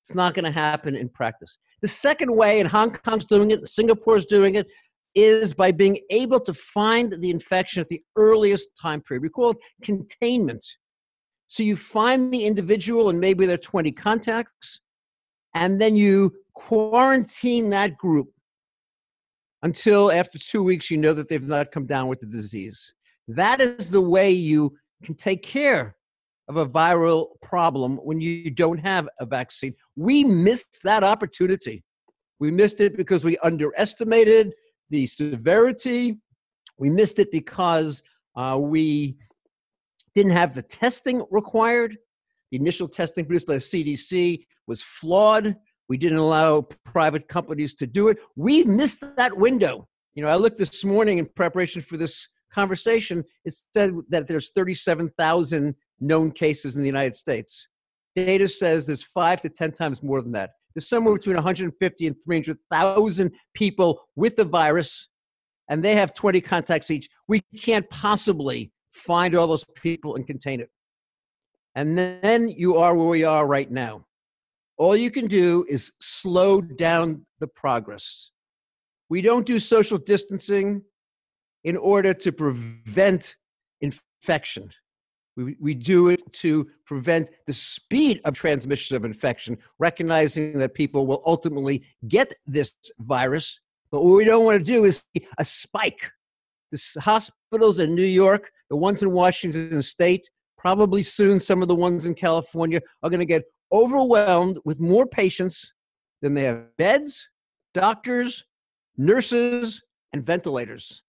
It's 0.03 0.13
not 0.13 0.34
going 0.34 0.46
to 0.46 0.51
happen 0.51 0.96
in 0.96 1.08
practice. 1.08 1.58
The 1.81 1.88
second 1.88 2.36
way, 2.36 2.60
and 2.60 2.67
Hong 2.67 2.91
Kong's 2.91 3.24
doing 3.24 3.51
it, 3.51 3.65
Singapore's 3.67 4.25
doing 4.25 4.55
it, 4.55 4.67
is 5.16 5.54
by 5.54 5.72
being 5.72 6.00
able 6.10 6.39
to 6.39 6.54
find 6.54 7.12
the 7.12 7.30
infection 7.30 7.82
at 7.82 7.89
the 7.89 8.01
earliest 8.16 8.70
time 8.82 9.01
period. 9.01 9.24
We 9.24 9.30
call 9.30 9.51
it 9.51 9.58
containment. 9.84 10.66
So 11.48 11.63
you 11.63 11.75
find 11.75 12.32
the 12.32 12.46
individual 12.46 13.10
and 13.10 13.20
maybe 13.20 13.46
there 13.46 13.56
are 13.56 13.58
20 13.58 13.92
contacts, 13.94 14.82
and 15.56 15.82
then 15.82 15.96
you 15.96 16.32
quarantine 16.54 17.70
that 17.72 17.98
group 17.98 18.28
until 19.63 20.12
after 20.12 20.38
two 20.38 20.63
weeks 20.63 20.92
you 20.92 20.98
know 20.98 21.13
that 21.13 21.28
they've 21.28 21.48
not 21.48 21.72
come 21.72 21.86
down 21.86 22.08
with 22.08 22.20
the 22.20 22.25
disease. 22.28 22.94
That 23.28 23.62
is 23.62 23.89
the 23.89 24.01
way 24.01 24.32
you 24.32 24.78
can 25.04 25.16
take 25.16 25.44
care 25.44 25.96
of 26.48 26.58
a 26.58 26.68
viral 26.68 27.28
problem 27.42 27.98
when 27.98 28.20
you 28.20 28.50
don't 28.50 28.80
have 28.80 29.08
a 29.20 29.25
vaccine. 29.25 29.74
We 29.96 30.24
missed 30.24 30.82
that 30.84 31.04
opportunity. 31.04 31.84
We 32.39 32.51
missed 32.51 32.82
it 32.82 32.98
because 32.98 33.24
we 33.24 33.38
underestimated 33.39 34.54
the 34.89 35.05
severity. 35.05 36.19
We 36.77 36.89
missed 36.89 37.19
it 37.19 37.31
because 37.31 38.01
uh, 38.36 38.58
we 38.60 39.17
didn't 40.15 40.31
have 40.34 40.55
the 40.55 40.62
testing 40.62 41.24
required. 41.29 41.98
The 42.51 42.58
initial 42.58 42.88
testing 42.88 43.25
produced 43.25 43.48
by 43.48 43.53
the 43.53 43.60
CDC 43.60 44.46
was 44.67 44.81
flawed. 44.81 45.55
We 45.88 45.98
didn't 45.98 46.19
allow 46.19 46.62
private 46.84 47.27
companies 47.27 47.74
to 47.75 47.88
do 47.88 48.10
it. 48.10 48.17
We 48.36 48.63
missed 48.63 49.03
that 49.17 49.36
window. 49.36 49.88
You 50.13 50.24
know, 50.24 50.29
I 50.29 50.36
looked 50.36 50.58
this 50.58 50.84
morning 50.84 51.17
in 51.17 51.25
preparation 51.36 51.81
for 51.81 51.98
this 51.98 52.27
conversation. 52.51 53.24
It 53.46 53.53
said 53.74 53.93
that 54.10 54.27
there's 54.27 54.51
37,000 54.51 55.75
known 56.00 56.31
cases 56.31 56.75
in 56.75 56.81
the 56.81 56.88
United 56.88 57.15
States. 57.15 57.67
Data 58.15 58.48
says 58.48 58.86
there's 58.86 59.03
five 59.03 59.41
to 59.41 59.50
10 59.50 59.72
times 59.74 60.03
more 60.03 60.22
than 60.22 60.31
that. 60.34 60.51
There's 60.74 60.88
somewhere 60.88 61.16
between 61.16 61.36
150 61.36 62.08
and 62.08 62.16
300,000 62.24 63.32
people 63.54 64.02
with 64.16 64.36
the 64.36 64.44
virus, 64.44 65.08
and 65.70 65.84
they 65.84 65.96
have 65.96 66.14
20 66.14 66.42
contacts 66.42 66.92
each. 66.92 67.10
We 67.28 67.42
can't 67.58 67.90
possibly 67.90 68.72
find 68.92 69.36
all 69.36 69.48
those 69.48 69.66
people 69.76 70.16
and 70.16 70.26
contain 70.26 70.60
it. 70.60 70.70
And 71.76 71.98
then 71.98 72.50
you 72.50 72.78
are 72.78 72.96
where 72.96 73.08
we 73.08 73.24
are 73.24 73.46
right 73.46 73.70
now. 73.70 74.06
All 74.78 74.96
you 74.96 75.12
can 75.12 75.28
do 75.28 75.66
is 75.68 75.92
slow 76.02 76.62
down 76.62 77.26
the 77.40 77.48
progress. 77.48 78.32
We 79.10 79.22
don't 79.22 79.46
do 79.46 79.60
social 79.60 79.98
distancing 79.98 80.84
in 81.64 81.76
order 81.76 82.14
to 82.14 82.32
prevent 82.32 83.36
infection. 83.82 84.72
We, 85.39 85.55
we 85.60 85.74
do 85.74 86.10
it 86.10 86.22
to 86.34 86.67
prevent 86.86 87.29
the 87.48 87.53
speed 87.53 88.19
of 88.25 88.36
transmission 88.36 88.96
of 88.96 89.05
infection, 89.05 89.58
recognizing 89.79 90.60
that 90.60 90.74
people 90.74 91.08
will 91.08 91.24
ultimately 91.25 91.84
get 92.08 92.34
this 92.46 92.75
virus. 93.00 93.60
But 93.91 94.03
what 94.03 94.17
we 94.17 94.25
don't 94.25 94.46
want 94.46 94.60
to 94.60 94.63
do 94.63 94.84
is 94.84 95.05
a 95.38 95.46
spike. 95.46 96.12
The 96.72 97.01
hospitals 97.01 97.79
in 97.79 97.96
New 97.96 98.03
York, 98.03 98.51
the 98.69 98.75
ones 98.75 99.01
in 99.01 99.12
Washington 99.12 99.81
state, 99.81 100.29
probably 100.58 101.01
soon 101.01 101.39
some 101.39 101.62
of 101.62 101.67
the 101.67 101.75
ones 101.75 102.05
in 102.05 102.13
California 102.13 102.81
are 103.01 103.10
going 103.10 103.19
to 103.19 103.25
get 103.25 103.43
overwhelmed 103.72 104.60
with 104.65 104.79
more 104.79 105.08
patients 105.08 105.74
than 106.22 106.34
they 106.34 106.43
have 106.43 106.65
beds, 106.77 107.29
doctors, 107.74 108.43
nurses, 108.98 109.81
and 110.12 110.25
ventilators. 110.25 111.01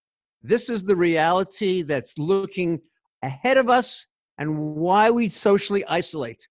This 0.42 0.70
is 0.70 0.84
the 0.84 0.96
reality 0.96 1.82
that's 1.82 2.16
looking 2.16 2.80
ahead 3.22 3.56
of 3.56 3.68
us 3.68 4.06
and 4.40 4.58
why 4.58 5.10
we 5.10 5.28
socially 5.28 5.84
isolate, 5.84 6.48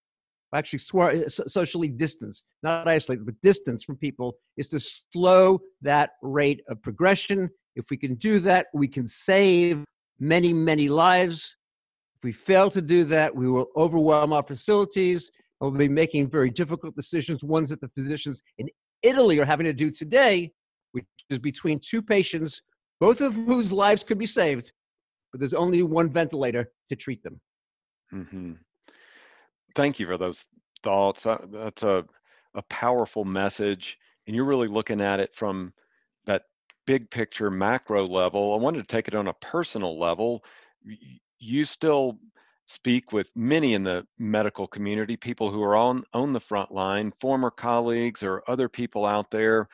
actually 0.53 0.79
eh, 1.12 1.27
socially 1.27 1.89
distance, 1.89 2.43
not 2.63 2.88
isolate, 2.88 3.25
but 3.25 3.34
distance 3.41 3.84
from 3.84 3.98
people, 3.98 4.38
is 4.58 4.69
to 4.69 4.79
slow 4.79 5.60
that 5.81 6.12
rate 6.22 6.62
of 6.69 6.81
progression. 6.84 7.50
If 7.75 7.86
we 7.89 7.98
can 7.98 8.15
do 8.15 8.39
that, 8.41 8.67
we 8.75 8.88
can 8.88 9.08
save 9.08 9.84
many, 10.19 10.53
many 10.53 10.88
lives. 10.88 11.55
If 12.17 12.24
we 12.24 12.31
fail 12.31 12.69
to 12.69 12.81
do 12.81 13.05
that, 13.05 13.36
we 13.36 13.50
will 13.50 13.67
overwhelm 13.75 14.34
our 14.34 14.43
facilities 14.43 15.31
and 15.60 15.72
we'll 15.72 15.79
be 15.79 15.89
making 15.89 16.29
very 16.29 16.51
difficult 16.51 16.96
decisions, 16.96 17.43
ones 17.43 17.69
that 17.69 17.81
the 17.81 17.89
physicians 17.89 18.43
in 18.60 18.69
Italy 19.01 19.39
are 19.39 19.46
having 19.46 19.65
to 19.65 19.74
do 19.74 19.89
today, 19.89 20.51
which 20.91 21.05
is 21.29 21.39
between 21.39 21.79
two 21.79 22.03
patients, 22.03 22.62
both 23.00 23.19
of 23.19 23.34
whose 23.34 23.74
lives 23.74 24.03
could 24.03 24.19
be 24.19 24.25
saved, 24.27 24.74
but 25.31 25.39
there's 25.39 25.53
only 25.53 25.81
one 25.81 26.12
ventilator 26.12 26.72
to 26.89 26.96
treat 26.96 27.24
them. 27.24 27.41
Mm-hmm. 28.13 28.54
Thank 29.75 30.00
you 30.00 30.08
for 30.08 30.18
those 30.18 30.46
thoughts. 30.84 31.24
That's 31.24 31.84
a, 31.84 32.06
a 32.54 32.62
powerful 32.63 33.25
message. 33.25 33.98
And 34.28 34.36
you're 34.36 34.46
really 34.46 34.68
looking 34.68 35.01
at 35.01 35.20
it 35.20 35.36
from 35.36 35.74
that 36.25 36.44
big 36.86 37.10
picture 37.10 37.50
macro 37.51 38.06
level. 38.08 38.54
I 38.54 38.58
wanted 38.58 38.80
to 38.80 38.88
take 38.88 39.08
it 39.08 39.16
on 39.16 39.28
a 39.28 39.34
personal 39.34 40.00
level. 40.00 40.44
You 41.39 41.66
still 41.66 42.20
speak 42.66 43.12
with 43.12 43.32
many 43.36 43.74
in 43.74 43.84
the 43.84 44.06
medical 44.20 44.68
community, 44.68 45.18
people 45.18 45.51
who 45.51 45.63
are 45.63 45.75
on, 45.75 46.04
on 46.13 46.34
the 46.34 46.39
front 46.39 46.72
line, 46.72 47.12
former 47.20 47.50
colleagues 47.51 48.24
or 48.24 48.44
other 48.48 48.70
people 48.70 49.06
out 49.06 49.32
there. 49.32 49.68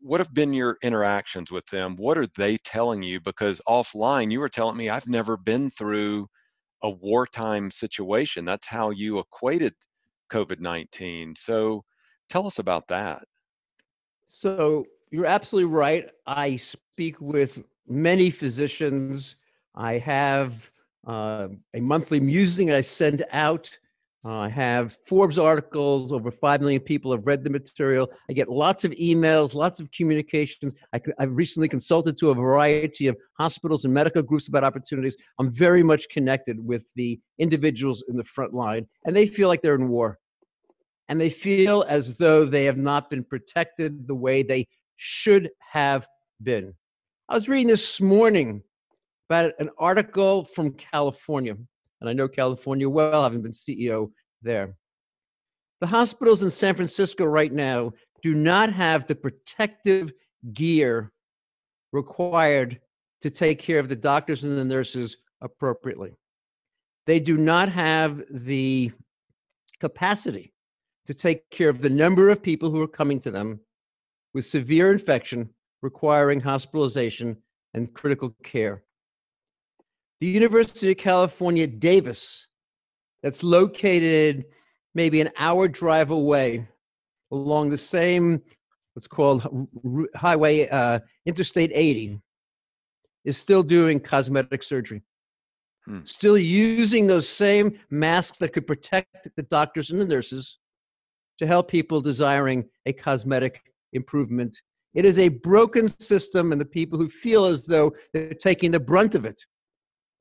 what 0.00 0.20
have 0.20 0.32
been 0.34 0.52
your 0.52 0.78
interactions 0.82 1.50
with 1.50 1.66
them? 1.66 1.96
What 1.96 2.18
are 2.18 2.26
they 2.36 2.56
telling 2.58 3.02
you? 3.02 3.20
Because 3.20 3.60
offline, 3.68 4.30
you 4.32 4.40
were 4.40 4.48
telling 4.48 4.76
me 4.76 4.88
I've 4.88 5.08
never 5.08 5.36
been 5.36 5.70
through 5.70 6.28
a 6.86 6.90
wartime 6.90 7.68
situation. 7.68 8.44
That's 8.44 8.68
how 8.68 8.90
you 8.90 9.18
equated 9.18 9.74
COVID 10.30 10.60
19. 10.60 11.34
So 11.36 11.84
tell 12.30 12.46
us 12.46 12.60
about 12.60 12.86
that. 12.88 13.24
So 14.26 14.86
you're 15.10 15.26
absolutely 15.26 15.70
right. 15.70 16.08
I 16.28 16.54
speak 16.56 17.20
with 17.20 17.64
many 17.88 18.30
physicians. 18.30 19.34
I 19.74 19.98
have 19.98 20.70
uh, 21.06 21.48
a 21.74 21.80
monthly 21.80 22.20
musing 22.20 22.70
I 22.70 22.82
send 22.82 23.24
out 23.32 23.68
uh, 24.26 24.40
I 24.40 24.48
have 24.48 24.96
Forbes 25.06 25.38
articles. 25.38 26.10
Over 26.10 26.32
5 26.32 26.60
million 26.60 26.80
people 26.80 27.12
have 27.12 27.24
read 27.24 27.44
the 27.44 27.50
material. 27.50 28.10
I 28.28 28.32
get 28.32 28.48
lots 28.48 28.84
of 28.84 28.90
emails, 28.92 29.54
lots 29.54 29.78
of 29.78 29.88
communications. 29.92 30.72
I, 30.92 31.00
have 31.20 31.30
recently 31.30 31.68
consulted 31.68 32.18
to 32.18 32.30
a 32.30 32.34
variety 32.34 33.06
of 33.06 33.16
hospitals 33.38 33.84
and 33.84 33.94
medical 33.94 34.22
groups 34.22 34.48
about 34.48 34.64
opportunities. 34.64 35.16
I'm 35.38 35.52
very 35.52 35.84
much 35.84 36.08
connected 36.08 36.58
with 36.58 36.90
the 36.96 37.20
individuals 37.38 38.02
in 38.08 38.16
the 38.16 38.24
front 38.24 38.52
line, 38.52 38.88
and 39.04 39.14
they 39.14 39.26
feel 39.26 39.46
like 39.46 39.62
they're 39.62 39.76
in 39.76 39.88
war. 39.88 40.18
And 41.08 41.20
they 41.20 41.30
feel 41.30 41.84
as 41.88 42.16
though 42.16 42.44
they 42.44 42.64
have 42.64 42.78
not 42.78 43.08
been 43.08 43.22
protected 43.22 44.08
the 44.08 44.16
way 44.16 44.42
they 44.42 44.66
should 44.96 45.50
have 45.70 46.08
been. 46.42 46.74
I 47.28 47.34
was 47.34 47.48
reading 47.48 47.68
this 47.68 48.00
morning 48.00 48.62
about 49.30 49.52
an 49.60 49.70
article 49.78 50.44
from 50.44 50.72
California 50.72 51.54
and 52.00 52.10
I 52.10 52.12
know 52.12 52.28
California 52.28 52.88
well, 52.88 53.22
having 53.22 53.42
been 53.42 53.52
CEO 53.52 54.10
there. 54.42 54.76
The 55.80 55.86
hospitals 55.86 56.42
in 56.42 56.50
San 56.50 56.74
Francisco 56.74 57.24
right 57.24 57.52
now 57.52 57.92
do 58.22 58.34
not 58.34 58.72
have 58.72 59.06
the 59.06 59.14
protective 59.14 60.12
gear 60.52 61.12
required 61.92 62.80
to 63.20 63.30
take 63.30 63.58
care 63.58 63.78
of 63.78 63.88
the 63.88 63.96
doctors 63.96 64.44
and 64.44 64.56
the 64.56 64.64
nurses 64.64 65.18
appropriately. 65.40 66.14
They 67.06 67.20
do 67.20 67.36
not 67.36 67.68
have 67.68 68.22
the 68.30 68.92
capacity 69.80 70.52
to 71.06 71.14
take 71.14 71.48
care 71.50 71.68
of 71.68 71.80
the 71.80 71.90
number 71.90 72.28
of 72.28 72.42
people 72.42 72.70
who 72.70 72.80
are 72.82 72.88
coming 72.88 73.20
to 73.20 73.30
them 73.30 73.60
with 74.34 74.44
severe 74.44 74.90
infection 74.90 75.50
requiring 75.82 76.40
hospitalization 76.40 77.36
and 77.74 77.92
critical 77.94 78.34
care 78.42 78.82
the 80.20 80.26
University 80.26 80.90
of 80.90 80.96
California, 80.96 81.66
Davis, 81.66 82.46
that's 83.22 83.42
located 83.42 84.44
maybe 84.94 85.20
an 85.20 85.30
hour 85.38 85.68
drive 85.68 86.10
away 86.10 86.66
along 87.30 87.68
the 87.68 87.78
same, 87.78 88.40
what's 88.94 89.08
called 89.08 89.68
Highway 90.14 90.68
uh, 90.68 91.00
Interstate 91.26 91.70
80, 91.74 92.20
is 93.24 93.36
still 93.36 93.62
doing 93.62 94.00
cosmetic 94.00 94.62
surgery. 94.62 95.02
Hmm. 95.84 96.00
Still 96.04 96.38
using 96.38 97.06
those 97.06 97.28
same 97.28 97.78
masks 97.90 98.38
that 98.38 98.52
could 98.52 98.66
protect 98.66 99.28
the 99.36 99.42
doctors 99.42 99.90
and 99.90 100.00
the 100.00 100.06
nurses 100.06 100.58
to 101.38 101.46
help 101.46 101.70
people 101.70 102.00
desiring 102.00 102.68
a 102.86 102.92
cosmetic 102.92 103.60
improvement. 103.92 104.56
It 104.94 105.04
is 105.04 105.18
a 105.18 105.28
broken 105.28 105.88
system, 105.88 106.52
and 106.52 106.60
the 106.60 106.64
people 106.64 106.98
who 106.98 107.10
feel 107.10 107.44
as 107.44 107.64
though 107.64 107.92
they're 108.14 108.32
taking 108.32 108.70
the 108.70 108.80
brunt 108.80 109.14
of 109.14 109.26
it 109.26 109.44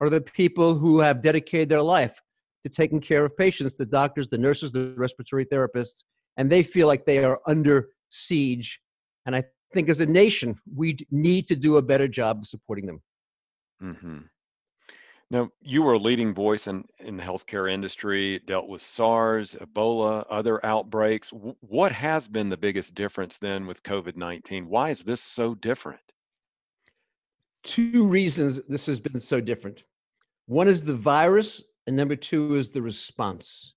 are 0.02 0.10
the 0.10 0.22
people 0.22 0.76
who 0.76 1.00
have 1.00 1.22
dedicated 1.22 1.70
their 1.70 1.82
life 1.82 2.20
to 2.64 2.70
taking 2.70 3.00
care 3.00 3.26
of 3.26 3.38
patients 3.38 3.76
the 3.76 3.86
doctors, 3.86 4.28
the 4.28 4.38
nurses, 4.38 4.72
the 4.72 4.94
respiratory 4.98 5.46
therapists, 5.46 6.04
and 6.38 6.52
they 6.52 6.64
feel 6.64 6.88
like 6.88 7.06
they 7.06 7.24
are 7.24 7.40
under 7.48 7.90
siege. 8.10 8.80
And 9.26 9.36
I 9.36 9.44
think 9.74 9.90
as 9.90 10.02
a 10.02 10.06
nation, 10.06 10.56
we 10.74 10.98
need 11.12 11.48
to 11.48 11.56
do 11.56 11.78
a 11.78 11.82
better 11.82 12.08
job 12.08 12.40
of 12.40 12.48
supporting 12.48 12.86
them. 12.86 13.02
Mm-hmm. 13.82 14.20
Now, 15.32 15.50
you 15.62 15.82
were 15.82 15.94
a 15.94 16.00
leading 16.00 16.34
voice 16.34 16.68
in, 16.68 16.86
in 17.00 17.18
the 17.18 17.24
healthcare 17.24 17.72
industry, 17.72 18.40
dealt 18.46 18.68
with 18.68 18.82
SARS, 18.82 19.56
Ebola, 19.56 20.24
other 20.30 20.64
outbreaks. 20.64 21.32
What 21.62 21.92
has 21.92 22.28
been 22.28 22.50
the 22.50 22.58
biggest 22.58 22.94
difference 22.94 23.38
then 23.40 23.66
with 23.66 23.82
COVID 23.84 24.16
19? 24.16 24.68
Why 24.68 24.92
is 24.92 25.04
this 25.04 25.22
so 25.22 25.56
different? 25.56 26.00
Two 27.66 28.08
reasons 28.08 28.62
this 28.70 28.86
has 28.86 29.00
been 29.00 29.20
so 29.20 29.42
different. 29.42 29.84
One 30.46 30.68
is 30.68 30.86
the 30.86 30.94
virus, 30.94 31.62
and 31.88 31.96
number 31.98 32.16
two 32.16 32.56
is 32.56 32.72
the 32.72 32.82
response. 32.82 33.74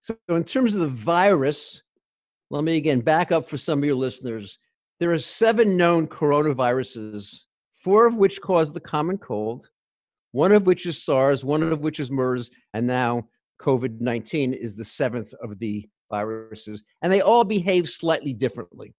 So, 0.00 0.16
in 0.28 0.44
terms 0.44 0.74
of 0.74 0.80
the 0.82 0.86
virus, 0.86 1.82
let 2.50 2.62
me 2.62 2.76
again 2.76 3.00
back 3.00 3.32
up 3.32 3.48
for 3.48 3.56
some 3.56 3.80
of 3.80 3.84
your 3.84 3.96
listeners. 3.96 4.58
There 5.00 5.12
are 5.12 5.18
seven 5.18 5.76
known 5.76 6.06
coronaviruses, 6.06 7.34
four 7.72 8.06
of 8.06 8.16
which 8.16 8.40
cause 8.40 8.72
the 8.72 8.80
common 8.80 9.18
cold, 9.18 9.68
one 10.32 10.52
of 10.52 10.66
which 10.66 10.86
is 10.86 11.02
SARS, 11.02 11.44
one 11.44 11.62
of 11.62 11.80
which 11.80 12.00
is 12.00 12.10
MERS, 12.10 12.50
and 12.74 12.86
now 12.86 13.28
COVID 13.60 14.00
19 14.00 14.54
is 14.54 14.76
the 14.76 14.84
seventh 14.84 15.32
of 15.42 15.58
the 15.58 15.88
viruses. 16.10 16.82
And 17.02 17.12
they 17.12 17.20
all 17.20 17.44
behave 17.44 17.88
slightly 17.88 18.32
differently. 18.32 18.94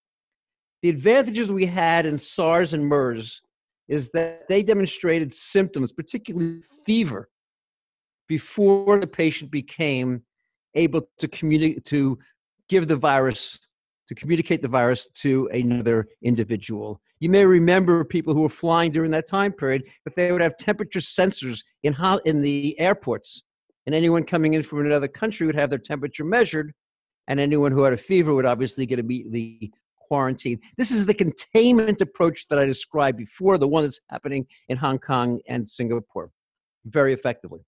The 0.81 0.89
advantages 0.89 1.51
we 1.51 1.65
had 1.65 2.05
in 2.05 2.17
SARS 2.17 2.73
and 2.73 2.85
MERS 2.85 3.41
is 3.89 4.11
that 4.11 4.47
they 4.47 4.63
demonstrated 4.63 5.33
symptoms, 5.33 5.91
particularly 5.91 6.61
fever, 6.85 7.27
before 8.27 8.99
the 8.99 9.07
patient 9.07 9.51
became 9.51 10.21
able 10.75 11.01
to 11.17 11.27
communicate 11.27 11.83
to 11.83 12.17
give 12.69 12.87
the 12.87 12.95
virus 12.95 13.59
to 14.07 14.15
communicate 14.15 14.63
the 14.63 14.67
virus 14.67 15.07
to 15.13 15.47
another 15.53 16.07
individual. 16.23 16.99
You 17.19 17.29
may 17.29 17.45
remember 17.45 18.03
people 18.03 18.33
who 18.33 18.41
were 18.41 18.49
flying 18.49 18.91
during 18.91 19.11
that 19.11 19.27
time 19.27 19.51
period 19.51 19.83
that 20.03 20.15
they 20.15 20.31
would 20.31 20.41
have 20.41 20.57
temperature 20.57 20.99
sensors 20.99 21.63
in 21.83 21.93
how 21.93 22.17
in 22.25 22.41
the 22.41 22.79
airports, 22.79 23.43
and 23.85 23.93
anyone 23.93 24.23
coming 24.23 24.55
in 24.55 24.63
from 24.63 24.79
another 24.79 25.07
country 25.07 25.45
would 25.45 25.55
have 25.55 25.69
their 25.69 25.77
temperature 25.77 26.23
measured, 26.23 26.73
and 27.27 27.39
anyone 27.39 27.71
who 27.71 27.83
had 27.83 27.93
a 27.93 27.97
fever 27.97 28.33
would 28.33 28.45
obviously 28.45 28.87
get 28.87 28.97
immediately 28.97 29.71
quarantine. 30.09 30.59
This 30.77 30.91
is 30.91 31.05
the 31.05 31.13
containment 31.13 32.01
approach 32.01 32.47
that 32.49 32.59
I 32.59 32.65
described 32.65 33.17
before, 33.17 33.57
the 33.57 33.67
one 33.67 33.83
that's 33.83 34.01
happening 34.09 34.47
in 34.67 34.77
Hong 34.77 34.99
Kong 34.99 35.39
and 35.47 35.65
Singapore 35.65 36.31
very 36.85 37.13
effectively. 37.13 37.61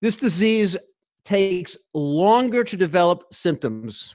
This 0.00 0.18
disease 0.18 0.76
takes 1.24 1.76
longer 1.94 2.64
to 2.64 2.76
develop 2.76 3.32
symptoms. 3.32 4.14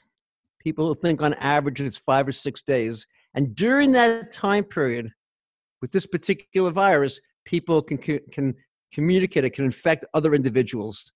People 0.60 0.94
think 0.94 1.22
on 1.22 1.34
average 1.36 1.82
it's 1.82 1.98
five 1.98 2.28
or 2.28 2.34
six 2.34 2.62
days. 2.62 3.08
And 3.34 3.56
during 3.56 3.92
that 3.94 4.32
time 4.32 4.64
period, 4.64 5.12
with 5.82 5.92
this 5.92 6.06
particular 6.06 6.72
virus, 6.72 7.22
people 7.46 7.82
can, 7.82 7.98
can 7.98 8.56
communicate 8.92 9.46
it, 9.46 9.52
can 9.52 9.66
infect 9.66 10.06
other 10.14 10.34
individuals 10.34 11.12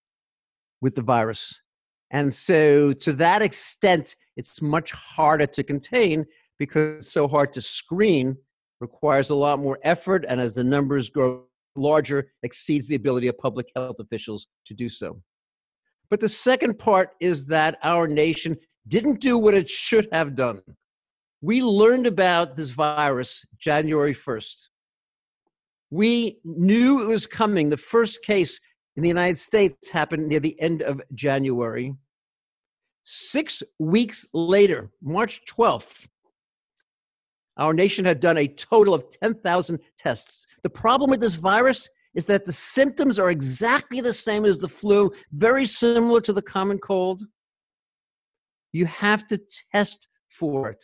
with 0.81 0.95
the 0.95 1.01
virus. 1.01 1.59
And 2.11 2.33
so, 2.33 2.93
to 2.93 3.13
that 3.13 3.41
extent, 3.41 4.15
it's 4.37 4.61
much 4.61 4.91
harder 4.91 5.45
to 5.45 5.63
contain 5.63 6.25
because 6.57 6.97
it's 6.97 7.11
so 7.11 7.27
hard 7.27 7.53
to 7.53 7.61
screen, 7.61 8.37
requires 8.79 9.29
a 9.29 9.35
lot 9.35 9.59
more 9.59 9.79
effort, 9.83 10.25
and 10.27 10.39
as 10.39 10.53
the 10.55 10.63
numbers 10.63 11.09
grow 11.09 11.43
larger, 11.75 12.31
exceeds 12.43 12.87
the 12.87 12.95
ability 12.95 13.27
of 13.27 13.37
public 13.37 13.67
health 13.75 13.97
officials 13.99 14.47
to 14.65 14.73
do 14.73 14.89
so. 14.89 15.21
But 16.09 16.19
the 16.19 16.29
second 16.29 16.77
part 16.77 17.11
is 17.19 17.45
that 17.47 17.77
our 17.83 18.07
nation 18.07 18.57
didn't 18.87 19.21
do 19.21 19.37
what 19.37 19.53
it 19.53 19.69
should 19.69 20.07
have 20.11 20.35
done. 20.35 20.61
We 21.41 21.63
learned 21.63 22.05
about 22.05 22.55
this 22.55 22.71
virus 22.71 23.45
January 23.57 24.13
1st. 24.13 24.67
We 25.89 26.39
knew 26.43 27.01
it 27.03 27.07
was 27.07 27.25
coming. 27.25 27.69
The 27.69 27.77
first 27.77 28.23
case 28.23 28.59
in 28.95 29.03
the 29.03 29.09
United 29.09 29.37
States 29.37 29.89
happened 29.89 30.27
near 30.27 30.39
the 30.39 30.59
end 30.61 30.81
of 30.81 31.01
January. 31.15 31.95
Six 33.03 33.63
weeks 33.79 34.25
later, 34.33 34.91
March 35.01 35.41
12th, 35.49 36.07
our 37.57 37.73
nation 37.73 38.05
had 38.05 38.19
done 38.19 38.37
a 38.37 38.47
total 38.47 38.93
of 38.93 39.09
10,000 39.21 39.79
tests. 39.97 40.45
The 40.63 40.69
problem 40.69 41.09
with 41.09 41.19
this 41.19 41.35
virus 41.35 41.89
is 42.13 42.25
that 42.25 42.45
the 42.45 42.53
symptoms 42.53 43.19
are 43.19 43.29
exactly 43.29 44.01
the 44.01 44.13
same 44.13 44.45
as 44.45 44.57
the 44.57 44.67
flu, 44.67 45.11
very 45.31 45.65
similar 45.65 46.21
to 46.21 46.33
the 46.33 46.41
common 46.41 46.77
cold. 46.77 47.23
You 48.73 48.85
have 48.85 49.27
to 49.27 49.41
test 49.73 50.07
for 50.29 50.69
it. 50.69 50.83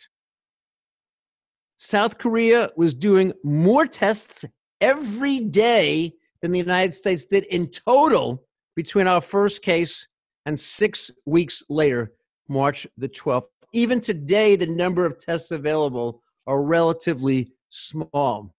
South 1.78 2.18
Korea 2.18 2.70
was 2.76 2.94
doing 2.94 3.32
more 3.44 3.86
tests 3.86 4.44
every 4.80 5.40
day 5.40 6.12
than 6.42 6.52
the 6.52 6.58
United 6.58 6.94
States 6.94 7.24
did 7.24 7.44
in 7.44 7.68
total 7.68 8.44
between 8.74 9.06
our 9.06 9.20
first 9.20 9.62
case 9.62 10.08
and 10.46 10.58
six 10.58 11.10
weeks 11.26 11.62
later, 11.68 12.12
March 12.48 12.86
the 12.96 13.08
12th. 13.08 13.48
Even 13.72 14.00
today, 14.00 14.56
the 14.56 14.66
number 14.66 15.04
of 15.04 15.18
tests 15.18 15.50
available 15.50 16.22
are 16.46 16.62
relatively 16.62 17.52
small. 17.68 18.54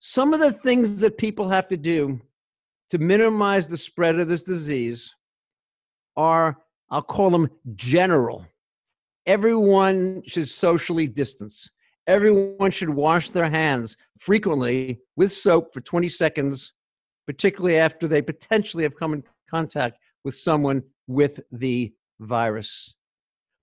Some 0.00 0.34
of 0.34 0.40
the 0.40 0.52
things 0.52 1.00
that 1.00 1.16
people 1.16 1.48
have 1.48 1.66
to 1.68 1.76
do 1.76 2.20
to 2.90 2.98
minimize 2.98 3.66
the 3.68 3.76
spread 3.76 4.18
of 4.18 4.28
this 4.28 4.42
disease 4.42 5.14
are, 6.16 6.58
I'll 6.90 7.02
call 7.02 7.30
them 7.30 7.50
general. 7.74 8.46
everyone 9.26 10.22
should 10.26 10.48
socially 10.48 11.06
distance. 11.06 11.70
Everyone 12.06 12.70
should 12.70 12.88
wash 12.88 13.28
their 13.30 13.50
hands 13.50 13.96
frequently 14.18 15.00
with 15.16 15.30
soap 15.32 15.74
for 15.74 15.82
20 15.82 16.08
seconds, 16.08 16.72
particularly 17.26 17.76
after 17.76 18.08
they 18.08 18.22
potentially 18.22 18.82
have 18.84 18.96
come 18.96 19.12
in 19.12 19.22
contact 19.50 19.98
with 20.28 20.36
someone 20.36 20.82
with 21.06 21.40
the 21.52 21.90
virus. 22.20 22.94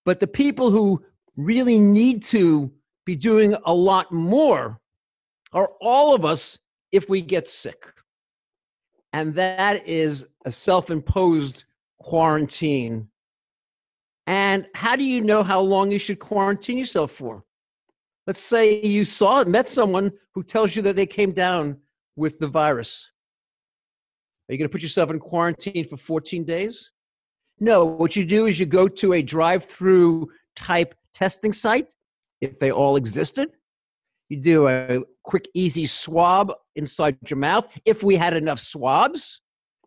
But 0.03 0.19
the 0.19 0.25
people 0.25 0.71
who 0.71 1.05
really 1.37 1.77
need 1.77 2.23
to 2.23 2.73
be 3.05 3.15
doing 3.15 3.55
a 3.67 3.73
lot 3.73 4.11
more 4.11 4.81
are 5.53 5.69
all 5.79 6.15
of 6.15 6.25
us 6.25 6.57
if 6.91 7.07
we 7.07 7.21
get 7.21 7.47
sick. 7.47 7.85
And 9.13 9.35
that 9.35 9.87
is 9.87 10.25
a 10.45 10.51
self 10.51 10.89
imposed 10.89 11.65
quarantine. 11.99 13.09
And 14.25 14.65
how 14.73 14.95
do 14.95 15.03
you 15.03 15.21
know 15.21 15.43
how 15.43 15.61
long 15.61 15.91
you 15.91 15.99
should 15.99 16.17
quarantine 16.17 16.79
yourself 16.79 17.11
for? 17.11 17.43
Let's 18.25 18.41
say 18.41 18.81
you 18.81 19.05
saw 19.05 19.43
met 19.43 19.69
someone 19.69 20.13
who 20.33 20.41
tells 20.41 20.75
you 20.75 20.81
that 20.81 20.95
they 20.95 21.05
came 21.05 21.31
down 21.31 21.77
with 22.15 22.39
the 22.39 22.47
virus. 22.47 23.11
Are 24.47 24.53
you 24.53 24.59
going 24.59 24.69
to 24.69 24.71
put 24.71 24.83
yourself 24.83 25.09
in 25.09 25.19
quarantine 25.19 25.85
for 25.85 25.97
14 25.97 26.43
days? 26.43 26.91
No, 27.59 27.85
what 27.85 28.15
you 28.15 28.25
do 28.25 28.45
is 28.45 28.59
you 28.59 28.65
go 28.65 28.87
to 28.87 29.13
a 29.13 29.21
drive 29.21 29.63
through 29.63 30.27
type 30.55 30.93
testing 31.13 31.53
site, 31.53 31.93
if 32.41 32.59
they 32.59 32.71
all 32.71 32.95
existed. 32.95 33.49
You 34.29 34.37
do 34.37 34.67
a 34.67 35.01
quick, 35.23 35.47
easy 35.53 35.85
swab 35.85 36.51
inside 36.75 37.17
your 37.27 37.37
mouth. 37.37 37.67
If 37.85 38.03
we 38.03 38.15
had 38.15 38.35
enough 38.35 38.59
swabs, 38.59 39.41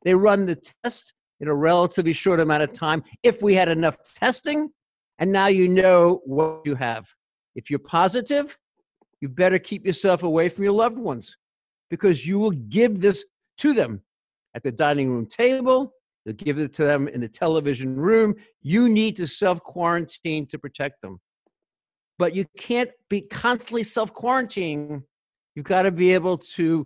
they 0.04 0.14
run 0.14 0.46
the 0.46 0.60
test 0.84 1.12
in 1.40 1.48
a 1.48 1.54
relatively 1.54 2.12
short 2.12 2.40
amount 2.40 2.62
of 2.62 2.72
time. 2.72 3.04
If 3.22 3.42
we 3.42 3.54
had 3.54 3.68
enough 3.68 3.96
testing, 4.16 4.70
and 5.18 5.32
now 5.32 5.48
you 5.48 5.68
know 5.68 6.20
what 6.24 6.62
you 6.64 6.74
have. 6.76 7.06
If 7.54 7.70
you're 7.70 7.80
positive, 7.80 8.56
you 9.20 9.28
better 9.28 9.58
keep 9.58 9.84
yourself 9.84 10.22
away 10.22 10.48
from 10.48 10.64
your 10.64 10.72
loved 10.72 10.98
ones 10.98 11.36
because 11.90 12.26
you 12.26 12.38
will 12.38 12.52
give 12.52 13.00
this 13.00 13.24
to 13.58 13.74
them 13.74 14.02
at 14.58 14.64
the 14.64 14.72
dining 14.72 15.08
room 15.08 15.24
table. 15.24 15.94
You'll 16.24 16.34
give 16.34 16.58
it 16.58 16.72
to 16.74 16.84
them 16.84 17.06
in 17.06 17.20
the 17.20 17.28
television 17.28 17.96
room. 17.96 18.34
You 18.60 18.88
need 18.88 19.14
to 19.16 19.26
self 19.26 19.62
quarantine 19.62 20.46
to 20.48 20.58
protect 20.58 21.00
them. 21.00 21.20
But 22.18 22.34
you 22.34 22.44
can't 22.58 22.90
be 23.08 23.20
constantly 23.20 23.84
self 23.84 24.12
quarantining. 24.12 25.04
You've 25.54 25.64
got 25.64 25.82
to 25.82 25.92
be 25.92 26.12
able 26.12 26.38
to 26.56 26.84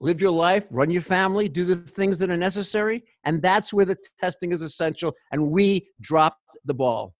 live 0.00 0.22
your 0.22 0.30
life, 0.30 0.66
run 0.70 0.90
your 0.90 1.02
family, 1.02 1.50
do 1.50 1.66
the 1.66 1.76
things 1.76 2.18
that 2.18 2.30
are 2.30 2.36
necessary. 2.36 3.04
And 3.24 3.42
that's 3.42 3.74
where 3.74 3.84
the 3.84 3.96
testing 4.18 4.52
is 4.52 4.62
essential. 4.62 5.12
And 5.32 5.50
we 5.50 5.88
dropped 6.00 6.40
the 6.64 6.74
ball. 6.74 7.14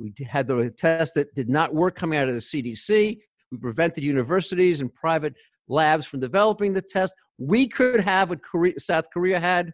We 0.00 0.12
had 0.28 0.48
the 0.48 0.74
test 0.76 1.14
that 1.14 1.32
did 1.36 1.48
not 1.48 1.72
work 1.72 1.94
coming 1.94 2.18
out 2.18 2.28
of 2.28 2.34
the 2.34 2.40
CDC. 2.40 3.18
We 3.52 3.58
prevented 3.58 4.02
universities 4.02 4.80
and 4.80 4.92
private 4.92 5.34
labs 5.68 6.06
from 6.06 6.18
developing 6.18 6.72
the 6.72 6.82
test. 6.82 7.14
We 7.38 7.68
could 7.68 8.00
have 8.00 8.30
what 8.30 8.42
Korea, 8.42 8.78
South 8.78 9.06
Korea 9.12 9.40
had, 9.40 9.72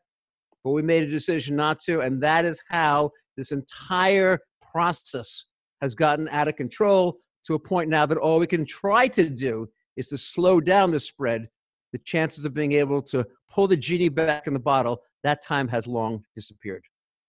but 0.64 0.70
we 0.70 0.82
made 0.82 1.02
a 1.02 1.10
decision 1.10 1.56
not 1.56 1.80
to. 1.80 2.00
And 2.00 2.22
that 2.22 2.44
is 2.44 2.60
how 2.68 3.10
this 3.36 3.52
entire 3.52 4.38
process 4.72 5.44
has 5.80 5.94
gotten 5.94 6.28
out 6.30 6.48
of 6.48 6.56
control 6.56 7.18
to 7.46 7.54
a 7.54 7.58
point 7.58 7.88
now 7.88 8.06
that 8.06 8.18
all 8.18 8.38
we 8.38 8.46
can 8.46 8.64
try 8.66 9.08
to 9.08 9.28
do 9.30 9.68
is 9.96 10.08
to 10.08 10.18
slow 10.18 10.60
down 10.60 10.90
the 10.90 11.00
spread. 11.00 11.48
The 11.92 11.98
chances 12.04 12.44
of 12.44 12.52
being 12.52 12.72
able 12.72 13.00
to 13.02 13.24
pull 13.50 13.66
the 13.66 13.76
genie 13.76 14.10
back 14.10 14.46
in 14.46 14.52
the 14.52 14.60
bottle, 14.60 15.00
that 15.24 15.42
time 15.42 15.68
has 15.68 15.86
long 15.86 16.22
disappeared. 16.34 16.84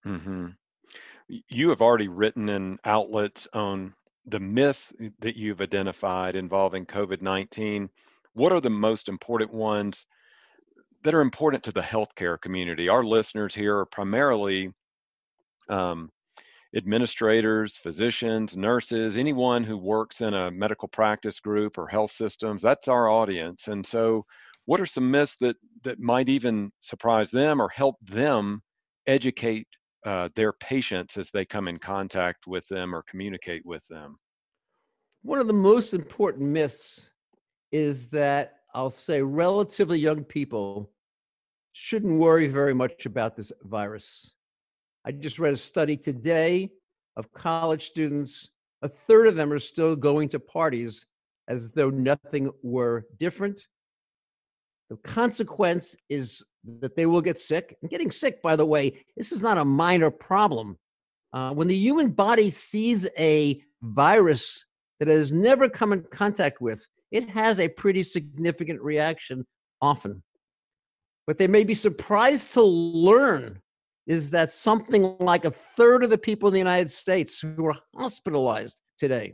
Mm-hmm 0.05 0.47
you 1.47 1.69
have 1.69 1.81
already 1.81 2.07
written 2.07 2.49
in 2.49 2.79
outlets 2.85 3.47
on 3.53 3.93
the 4.25 4.39
myths 4.39 4.93
that 5.19 5.35
you've 5.35 5.61
identified 5.61 6.35
involving 6.35 6.85
COVID 6.85 7.21
19. 7.21 7.89
What 8.33 8.51
are 8.51 8.61
the 8.61 8.69
most 8.69 9.07
important 9.09 9.53
ones 9.53 10.05
that 11.03 11.13
are 11.13 11.21
important 11.21 11.63
to 11.63 11.71
the 11.71 11.81
healthcare 11.81 12.39
community? 12.39 12.89
Our 12.89 13.03
listeners 13.03 13.55
here 13.55 13.77
are 13.77 13.85
primarily 13.85 14.71
um, 15.69 16.09
administrators, 16.75 17.77
physicians, 17.77 18.55
nurses, 18.55 19.17
anyone 19.17 19.63
who 19.63 19.77
works 19.77 20.21
in 20.21 20.33
a 20.33 20.51
medical 20.51 20.87
practice 20.87 21.39
group 21.39 21.77
or 21.77 21.87
health 21.87 22.11
systems. 22.11 22.61
That's 22.61 22.87
our 22.87 23.09
audience. 23.09 23.67
And 23.67 23.85
so, 23.85 24.25
what 24.65 24.79
are 24.79 24.85
some 24.85 25.09
myths 25.09 25.35
that, 25.41 25.55
that 25.83 25.99
might 25.99 26.29
even 26.29 26.71
surprise 26.81 27.31
them 27.31 27.59
or 27.59 27.69
help 27.69 27.95
them 28.03 28.61
educate 29.07 29.67
uh, 30.05 30.29
their 30.35 30.53
patients 30.53 31.17
as 31.17 31.31
they 31.31 31.43
come 31.43 31.67
in 31.67 31.79
contact 31.79 32.45
with 32.45 32.67
them 32.67 32.93
or 32.93 33.03
communicate 33.09 33.65
with 33.65 33.85
them? 33.87 34.17
One 35.23 35.39
of 35.39 35.47
the 35.47 35.53
most 35.53 35.93
important 35.93 36.49
myths 36.49 37.09
is 37.71 38.09
that 38.09 38.58
I'll 38.73 38.89
say 38.89 39.21
relatively 39.21 39.99
young 39.99 40.23
people 40.23 40.91
shouldn't 41.73 42.19
worry 42.19 42.47
very 42.47 42.73
much 42.73 43.05
about 43.05 43.35
this 43.35 43.51
virus. 43.63 44.33
I 45.05 45.11
just 45.11 45.39
read 45.39 45.53
a 45.53 45.57
study 45.57 45.97
today 45.97 46.69
of 47.17 47.31
college 47.33 47.87
students. 47.87 48.49
A 48.81 48.89
third 48.89 49.27
of 49.27 49.35
them 49.35 49.51
are 49.51 49.59
still 49.59 49.95
going 49.95 50.29
to 50.29 50.39
parties 50.39 51.05
as 51.47 51.71
though 51.71 51.89
nothing 51.89 52.51
were 52.61 53.05
different. 53.17 53.59
The 54.89 54.97
consequence 54.97 55.95
is 56.09 56.43
that 56.79 56.95
they 56.95 57.05
will 57.05 57.21
get 57.21 57.39
sick. 57.39 57.75
And 57.81 57.89
getting 57.89 58.11
sick, 58.11 58.41
by 58.41 58.55
the 58.55 58.65
way, 58.65 59.03
this 59.17 59.31
is 59.31 59.41
not 59.41 59.57
a 59.57 59.65
minor 59.65 60.11
problem. 60.11 60.77
Uh, 61.33 61.51
when 61.51 61.67
the 61.67 61.75
human 61.75 62.11
body 62.11 62.49
sees 62.49 63.07
a 63.17 63.61
virus 63.81 64.65
that 64.99 65.07
it 65.07 65.15
has 65.15 65.31
never 65.31 65.69
come 65.69 65.93
in 65.93 66.03
contact 66.11 66.59
with, 66.59 66.85
it 67.11 67.29
has 67.29 67.59
a 67.59 67.67
pretty 67.67 68.03
significant 68.03 68.81
reaction 68.81 69.45
often. 69.81 70.23
What 71.25 71.37
they 71.37 71.47
may 71.47 71.63
be 71.63 71.73
surprised 71.73 72.53
to 72.53 72.63
learn 72.63 73.61
is 74.07 74.29
that 74.31 74.51
something 74.51 75.15
like 75.19 75.45
a 75.45 75.51
third 75.51 76.03
of 76.03 76.09
the 76.09 76.17
people 76.17 76.47
in 76.47 76.53
the 76.53 76.59
United 76.59 76.89
States 76.89 77.39
who 77.39 77.65
are 77.67 77.75
hospitalized 77.95 78.81
today 78.97 79.33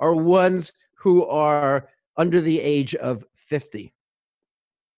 are 0.00 0.14
ones 0.14 0.72
who 0.98 1.24
are 1.26 1.88
under 2.16 2.40
the 2.40 2.60
age 2.60 2.94
of 2.96 3.24
50 3.36 3.94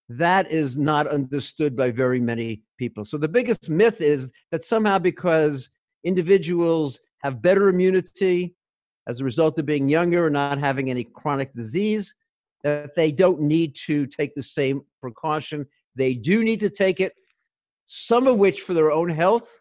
that 0.09 0.51
is 0.51 0.77
not 0.77 1.07
understood 1.07 1.77
by 1.77 1.91
very 1.91 2.21
many 2.21 2.63
people. 2.79 3.05
So 3.05 3.17
the 3.17 3.29
biggest 3.29 3.71
myth 3.71 4.01
is 4.01 4.31
that 4.51 4.65
somehow 4.65 4.99
because 4.99 5.71
individuals 6.05 7.01
have 7.23 7.41
better 7.41 7.69
immunity 7.69 8.55
as 9.09 9.21
a 9.21 9.25
result 9.25 9.59
of 9.59 9.67
being 9.67 9.89
younger 9.89 10.25
or 10.25 10.31
not 10.31 10.59
having 10.59 10.91
any 10.91 11.05
chronic 11.05 11.53
disease, 11.55 12.15
that 12.63 12.95
they 12.97 13.13
don't 13.13 13.41
need 13.41 13.77
to 13.87 14.07
take 14.07 14.35
the 14.35 14.43
same 14.43 14.83
precaution. 15.01 15.67
They 15.95 16.15
do 16.15 16.43
need 16.43 16.61
to 16.61 16.71
take 16.71 17.01
it, 17.01 17.13
some 17.87 18.27
of 18.27 18.39
which 18.39 18.63
for 18.63 18.75
their 18.75 18.91
own 18.91 19.11
health, 19.11 19.61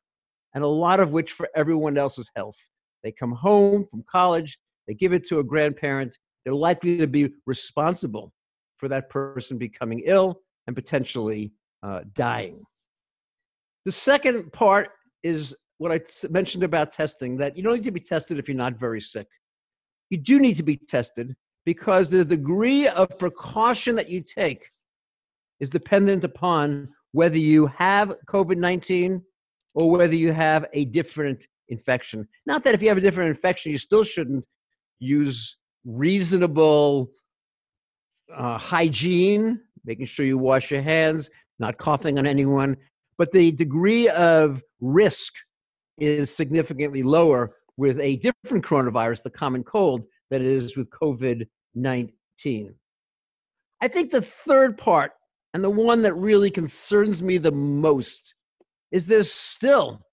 and 0.54 0.64
a 0.64 0.68
lot 0.68 1.00
of 1.00 1.12
which 1.12 1.32
for 1.32 1.50
everyone 1.56 1.98
else's 1.98 2.32
health. 2.36 2.56
They 3.04 3.12
come 3.12 3.34
home 3.34 3.86
from 3.90 4.04
college, 4.10 4.58
they 4.88 4.94
give 4.94 5.14
it 5.14 5.28
to 5.28 5.40
a 5.40 5.44
grandparent, 5.44 6.18
they're 6.46 6.54
likely 6.54 6.98
to 6.98 7.08
be 7.08 7.30
responsible 7.46 8.34
for 8.78 8.88
that 8.90 9.10
person 9.10 9.58
becoming 9.58 10.04
ill 10.06 10.42
and 10.68 10.76
potentially 10.76 11.54
uh, 11.84 12.02
dying. 12.16 12.64
The 13.86 13.92
second 13.92 14.54
part 14.54 14.90
is 15.24 15.56
what 15.84 15.92
I 15.92 16.00
mentioned 16.30 16.64
about 16.64 16.94
testing 16.94 17.38
that 17.38 17.58
you 17.58 17.62
don't 17.62 17.76
need 17.76 17.84
to 17.84 17.92
be 17.92 18.00
tested 18.00 18.40
if 18.40 18.48
you're 18.48 18.58
not 18.58 18.80
very 18.80 19.02
sick. 19.02 19.28
You 20.10 20.18
do 20.18 20.40
need 20.40 20.56
to 20.56 20.64
be 20.64 20.78
tested 20.78 21.36
because 21.66 22.10
the 22.10 22.24
degree 22.26 22.88
of 22.88 23.18
precaution 23.20 23.96
that 23.96 24.10
you 24.10 24.22
take 24.22 24.70
is 25.60 25.70
dependent 25.70 26.24
upon 26.24 26.88
whether 27.12 27.38
you 27.38 27.68
have 27.68 28.16
COVID 28.28 28.58
19 28.58 29.22
or 29.76 29.92
whether 29.92 30.16
you 30.16 30.32
have 30.32 30.66
a 30.74 30.86
different 30.86 31.48
infection. 31.68 32.28
Not 32.46 32.64
that 32.64 32.74
if 32.74 32.82
you 32.82 32.90
have 32.90 32.98
a 32.98 33.02
different 33.02 33.30
infection, 33.30 33.72
you 33.72 33.78
still 33.78 34.04
shouldn't 34.04 34.48
use 35.00 35.58
reasonable 35.86 37.10
uh, 38.34 38.58
hygiene, 38.58 39.60
making 39.84 40.06
sure 40.06 40.26
you 40.26 40.38
wash 40.38 40.72
your 40.72 40.82
hands, 40.82 41.30
not 41.60 41.78
coughing 41.78 42.18
on 42.18 42.26
anyone. 42.26 42.78
But 43.18 43.32
the 43.32 43.52
degree 43.52 44.10
of 44.10 44.64
risk 44.80 45.34
is 45.98 46.36
significantly 46.36 47.04
lower 47.04 47.56
with 47.78 48.00
a 48.00 48.18
different 48.18 48.66
coronavirus, 48.66 49.24
the 49.24 49.30
common 49.30 49.64
cold, 49.64 50.04
than 50.30 50.42
it 50.42 50.48
is 50.48 50.76
with 50.78 50.90
COVID 50.90 51.48
19. 51.76 52.76
I 53.82 53.88
think 53.88 54.12
the 54.12 54.22
third 54.22 54.78
part, 54.78 55.12
and 55.54 55.64
the 55.64 55.70
one 55.70 56.02
that 56.04 56.14
really 56.16 56.50
concerns 56.50 57.22
me 57.22 57.38
the 57.38 57.52
most, 57.52 58.36
is 58.92 59.08
there's 59.08 59.32
still 59.32 60.06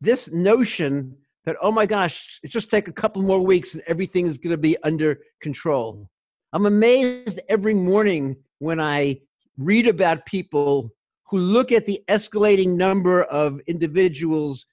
this 0.00 0.30
notion 0.30 1.16
that, 1.44 1.56
oh 1.60 1.70
my 1.70 1.86
gosh, 1.86 2.40
it 2.42 2.48
just 2.48 2.70
take 2.70 2.88
a 2.88 2.92
couple 2.92 3.22
more 3.22 3.40
weeks 3.40 3.74
and 3.74 3.82
everything 3.86 4.26
is 4.26 4.38
going 4.38 4.52
to 4.52 4.56
be 4.56 4.76
under 4.82 5.18
control. 5.40 6.08
I'm 6.52 6.66
amazed 6.66 7.40
every 7.48 7.74
morning 7.74 8.36
when 8.58 8.80
I 8.80 9.20
read 9.58 9.86
about 9.86 10.26
people 10.26 10.90
who 11.24 11.38
look 11.38 11.72
at 11.72 11.86
the 11.86 12.02
escalating 12.08 12.76
number 12.76 13.24
of 13.24 13.60
individuals 13.66 14.66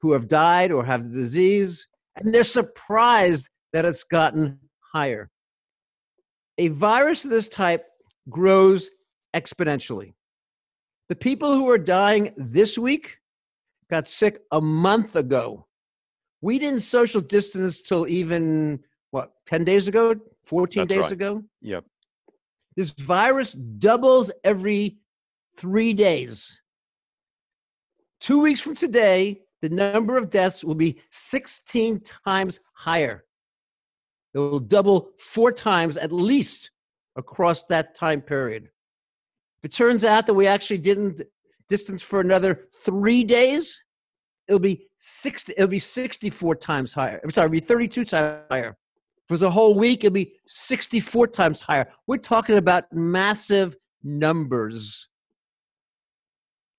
who 0.00 0.12
have 0.12 0.28
died 0.28 0.72
or 0.72 0.84
have 0.84 1.04
the 1.04 1.16
disease 1.16 1.86
and 2.16 2.34
they're 2.34 2.44
surprised 2.44 3.48
that 3.72 3.84
it's 3.84 4.02
gotten 4.02 4.58
higher. 4.92 5.30
A 6.58 6.68
virus 6.68 7.24
of 7.24 7.30
this 7.30 7.48
type 7.48 7.84
grows 8.28 8.90
exponentially. 9.34 10.12
The 11.08 11.16
people 11.16 11.54
who 11.54 11.68
are 11.70 11.78
dying 11.78 12.32
this 12.36 12.76
week 12.78 13.16
got 13.90 14.08
sick 14.08 14.40
a 14.52 14.60
month 14.60 15.16
ago. 15.16 15.66
We 16.42 16.58
didn't 16.58 16.80
social 16.80 17.20
distance 17.20 17.80
till 17.80 18.08
even 18.08 18.80
what 19.10 19.32
10 19.46 19.64
days 19.64 19.88
ago 19.88 20.14
14 20.44 20.82
That's 20.82 20.94
days 20.94 21.02
right. 21.02 21.12
ago 21.12 21.42
yep 21.60 21.84
this 22.76 22.90
virus 22.90 23.52
doubles 23.52 24.30
every 24.44 24.98
three 25.56 25.92
days 25.92 26.60
two 28.20 28.40
weeks 28.40 28.60
from 28.60 28.74
today 28.74 29.40
the 29.62 29.68
number 29.68 30.16
of 30.16 30.30
deaths 30.30 30.64
will 30.64 30.74
be 30.74 31.00
16 31.10 32.00
times 32.24 32.60
higher. 32.72 33.24
It 34.34 34.38
will 34.38 34.60
double 34.60 35.10
four 35.18 35.52
times 35.52 35.96
at 35.96 36.12
least 36.12 36.70
across 37.16 37.64
that 37.64 37.94
time 37.94 38.22
period. 38.22 38.64
If 39.62 39.70
it 39.70 39.74
turns 39.74 40.04
out 40.04 40.26
that 40.26 40.34
we 40.34 40.46
actually 40.46 40.78
didn't 40.78 41.22
distance 41.68 42.02
for 42.02 42.20
another 42.20 42.68
three 42.84 43.22
days 43.24 43.78
it'll 44.48 44.58
be 44.58 44.88
60 44.98 45.54
it'll 45.56 45.68
be 45.68 45.78
64 45.78 46.56
times 46.56 46.92
higher. 46.92 47.20
I'm 47.22 47.30
sorry 47.30 47.46
it'll 47.46 47.52
be 47.52 47.60
32 47.60 48.04
times 48.04 48.42
higher. 48.50 48.76
For 49.28 49.36
the 49.36 49.50
whole 49.50 49.74
week 49.74 50.02
it'll 50.02 50.12
be 50.12 50.34
64 50.46 51.28
times 51.28 51.62
higher. 51.62 51.88
We're 52.08 52.16
talking 52.16 52.56
about 52.56 52.92
massive 52.92 53.76
numbers. 54.02 55.08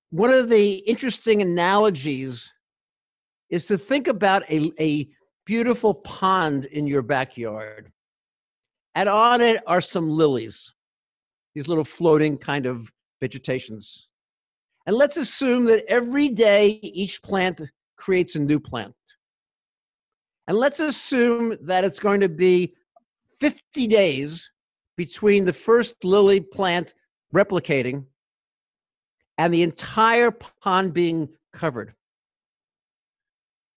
One 0.10 0.32
of 0.32 0.50
the 0.50 0.74
interesting 0.80 1.42
analogies 1.42 2.52
is 3.52 3.68
to 3.68 3.78
think 3.78 4.08
about 4.08 4.44
a, 4.50 4.72
a 4.80 5.08
beautiful 5.46 5.94
pond 5.94 6.66
in 6.66 6.88
your 6.88 7.04
backyard 7.04 7.92
and 8.96 9.08
on 9.08 9.42
it 9.42 9.62
are 9.68 9.82
some 9.82 10.10
lilies 10.10 10.74
these 11.54 11.68
little 11.68 11.84
floating 11.84 12.38
kind 12.38 12.66
of 12.66 12.92
vegetations 13.20 14.08
and 14.86 14.96
let's 14.96 15.18
assume 15.18 15.66
that 15.66 15.86
every 15.88 16.30
day 16.30 16.80
each 16.82 17.22
plant 17.22 17.62
creates 17.98 18.36
a 18.36 18.40
new 18.40 18.60
plant. 18.60 18.96
And 20.48 20.58
let's 20.58 20.80
assume 20.80 21.58
that 21.62 21.84
it's 21.84 22.00
going 22.00 22.20
to 22.22 22.30
be 22.30 22.74
50 23.40 23.88
days 23.88 24.52
between 24.98 25.46
the 25.46 25.54
first 25.54 26.04
lily 26.04 26.42
plant 26.42 26.94
replicating 27.34 28.06
and 29.38 29.54
the 29.54 29.64
entire 29.64 30.32
pond 30.32 30.94
being 30.94 31.30
covered. 31.54 31.94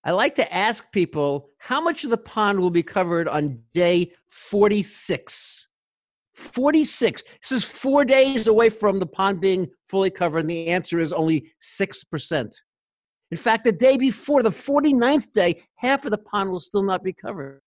I 0.07 0.13
like 0.13 0.35
to 0.35 0.55
ask 0.55 0.85
people 0.93 1.49
how 1.59 1.81
much 1.81 2.05
of 2.05 2.11
the 2.11 2.19
pond 2.19 2.61
will 2.61 2.71
be 2.71 2.83
covered 2.83 3.27
on 3.27 3.59
day 3.73 4.13
46. 4.29 5.67
46. 6.35 7.23
This 7.41 7.53
is 7.53 7.65
four 7.65 8.05
days 8.05 8.47
away 8.47 8.69
from 8.69 8.99
the 8.99 9.07
pond 9.07 9.41
being 9.41 9.69
fully 9.89 10.11
covered, 10.11 10.41
and 10.41 10.51
the 10.51 10.69
answer 10.69 10.99
is 10.99 11.13
only 11.13 11.53
6%. 11.63 12.51
In 13.31 13.37
fact, 13.39 13.65
the 13.65 13.73
day 13.73 13.97
before, 13.97 14.43
the 14.43 14.51
49th 14.51 15.33
day, 15.33 15.63
half 15.77 16.05
of 16.05 16.11
the 16.11 16.19
pond 16.19 16.51
will 16.51 16.61
still 16.61 16.83
not 16.83 17.03
be 17.03 17.15
covered. 17.15 17.63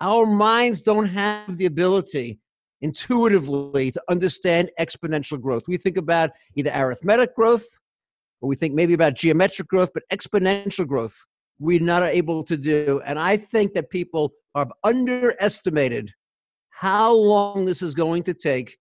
Our 0.00 0.26
minds 0.26 0.80
don't 0.80 1.08
have 1.08 1.56
the 1.56 1.66
ability 1.66 2.38
intuitively 2.82 3.90
to 3.90 4.02
understand 4.08 4.70
exponential 4.78 5.40
growth. 5.40 5.64
We 5.66 5.76
think 5.76 5.96
about 5.96 6.30
either 6.54 6.70
arithmetic 6.72 7.34
growth 7.34 7.66
or 8.40 8.48
we 8.48 8.54
think 8.54 8.74
maybe 8.74 8.94
about 8.94 9.14
geometric 9.14 9.66
growth, 9.66 9.90
but 9.92 10.04
exponential 10.12 10.86
growth 10.86 11.16
we're 11.58 11.80
not 11.80 12.02
able 12.02 12.44
to 12.44 12.56
do. 12.56 13.00
And 13.04 13.18
I 13.18 13.36
think 13.36 13.74
that 13.74 13.90
people 13.90 14.32
have 14.54 14.72
underestimated 14.84 16.12
how 16.70 17.12
long 17.12 17.64
this 17.64 17.82
is 17.82 17.94
going 17.94 18.22
to 18.24 18.34
take, 18.34 18.78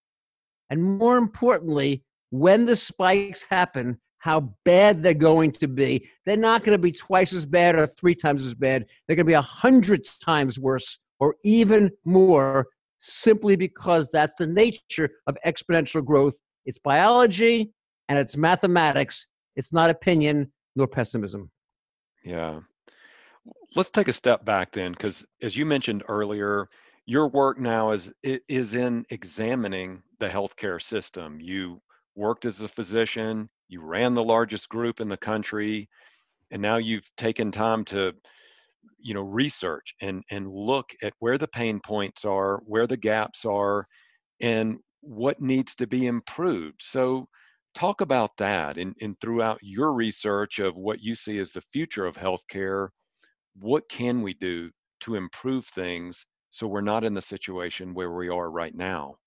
and 0.69 0.83
more 0.83 1.17
importantly, 1.17 2.03
when 2.29 2.65
the 2.65 2.75
spikes 2.75 3.43
happen, 3.43 3.99
how 4.19 4.53
bad 4.65 5.01
they're 5.01 5.13
going 5.13 5.51
to 5.51 5.67
be. 5.67 6.09
They're 6.25 6.37
not 6.37 6.63
going 6.63 6.77
to 6.77 6.81
be 6.81 6.91
twice 6.91 7.33
as 7.33 7.45
bad 7.45 7.75
or 7.75 7.87
three 7.87 8.15
times 8.15 8.43
as 8.43 8.53
bad. 8.53 8.85
They're 9.07 9.15
going 9.15 9.25
to 9.25 9.29
be 9.29 9.33
a 9.33 9.41
hundred 9.41 10.05
times 10.23 10.59
worse 10.59 10.97
or 11.19 11.35
even 11.43 11.91
more 12.03 12.67
simply 12.97 13.55
because 13.55 14.09
that's 14.11 14.35
the 14.35 14.47
nature 14.47 15.11
of 15.27 15.37
exponential 15.45 16.03
growth. 16.03 16.35
It's 16.65 16.79
biology 16.79 17.71
and 18.09 18.19
it's 18.19 18.35
mathematics. 18.35 19.27
It's 19.55 19.71
not 19.71 19.89
opinion 19.89 20.51
nor 20.75 20.87
pessimism. 20.87 21.51
Yeah. 22.27 22.59
Let's 23.75 23.91
take 23.91 24.07
a 24.07 24.13
step 24.13 24.45
back 24.45 24.71
then, 24.71 24.91
because 24.91 25.25
as 25.41 25.55
you 25.55 25.65
mentioned 25.65 26.03
earlier, 26.07 26.69
your 27.05 27.27
work 27.29 27.59
now 27.59 27.91
is 27.91 28.13
is 28.23 28.73
in 28.73 29.05
examining 29.09 30.03
the 30.19 30.27
healthcare 30.27 30.81
system. 30.81 31.39
You 31.39 31.81
worked 32.15 32.45
as 32.45 32.61
a 32.61 32.67
physician, 32.67 33.49
you 33.69 33.81
ran 33.81 34.13
the 34.15 34.23
largest 34.23 34.69
group 34.69 34.99
in 34.99 35.07
the 35.07 35.17
country, 35.17 35.89
and 36.51 36.61
now 36.61 36.77
you've 36.77 37.09
taken 37.17 37.51
time 37.51 37.85
to 37.87 38.13
you 38.99 39.13
know 39.13 39.23
research 39.23 39.95
and 40.01 40.23
and 40.31 40.51
look 40.51 40.91
at 41.03 41.13
where 41.19 41.37
the 41.37 41.49
pain 41.49 41.79
points 41.81 42.25
are, 42.25 42.59
where 42.65 42.87
the 42.87 42.97
gaps 42.97 43.45
are, 43.45 43.87
and 44.41 44.79
what 45.01 45.41
needs 45.41 45.75
to 45.75 45.87
be 45.87 46.07
improved. 46.07 46.81
So 46.81 47.27
talk 47.77 48.01
about 48.01 48.35
that 48.37 48.77
and, 48.77 48.95
and 49.01 49.15
throughout 49.21 49.59
your 49.61 49.93
research 49.93 50.59
of 50.59 50.75
what 50.75 51.01
you 51.01 51.13
see 51.15 51.37
as 51.39 51.51
the 51.51 51.61
future 51.71 52.05
of 52.05 52.15
healthcare, 52.15 52.89
what 53.55 53.87
can 53.89 54.21
we 54.21 54.33
do 54.33 54.69
to 55.01 55.15
improve 55.15 55.65
things 55.67 56.25
so 56.49 56.65
we're 56.65 56.81
not 56.81 57.03
in 57.03 57.13
the 57.13 57.21
situation 57.21 57.93
where 57.93 58.11
we 58.11 58.29
are 58.29 58.49
right 58.49 58.73
now. 58.73 59.17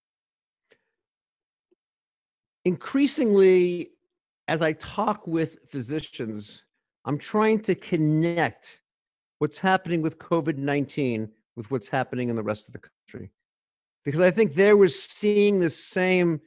Increasingly, 2.64 3.90
as 4.48 4.62
I 4.62 4.72
talk 4.72 5.26
with 5.28 5.58
physicians, 5.70 6.64
I'm 7.04 7.18
trying 7.18 7.60
to 7.60 7.74
connect 7.76 8.80
what's 9.38 9.58
happening 9.58 10.02
with 10.02 10.18
COVID 10.18 10.56
19 10.56 11.30
with 11.56 11.70
what's 11.70 11.88
happening 11.88 12.30
in 12.30 12.36
the 12.36 12.42
rest 12.42 12.68
of 12.68 12.72
the 12.72 12.80
country. 12.80 13.30
Because 14.04 14.20
I 14.20 14.30
think 14.30 14.54
there 14.54 14.76
we're 14.76 14.88
seeing 14.88 15.58
the 15.60 15.70
same, 15.70 16.40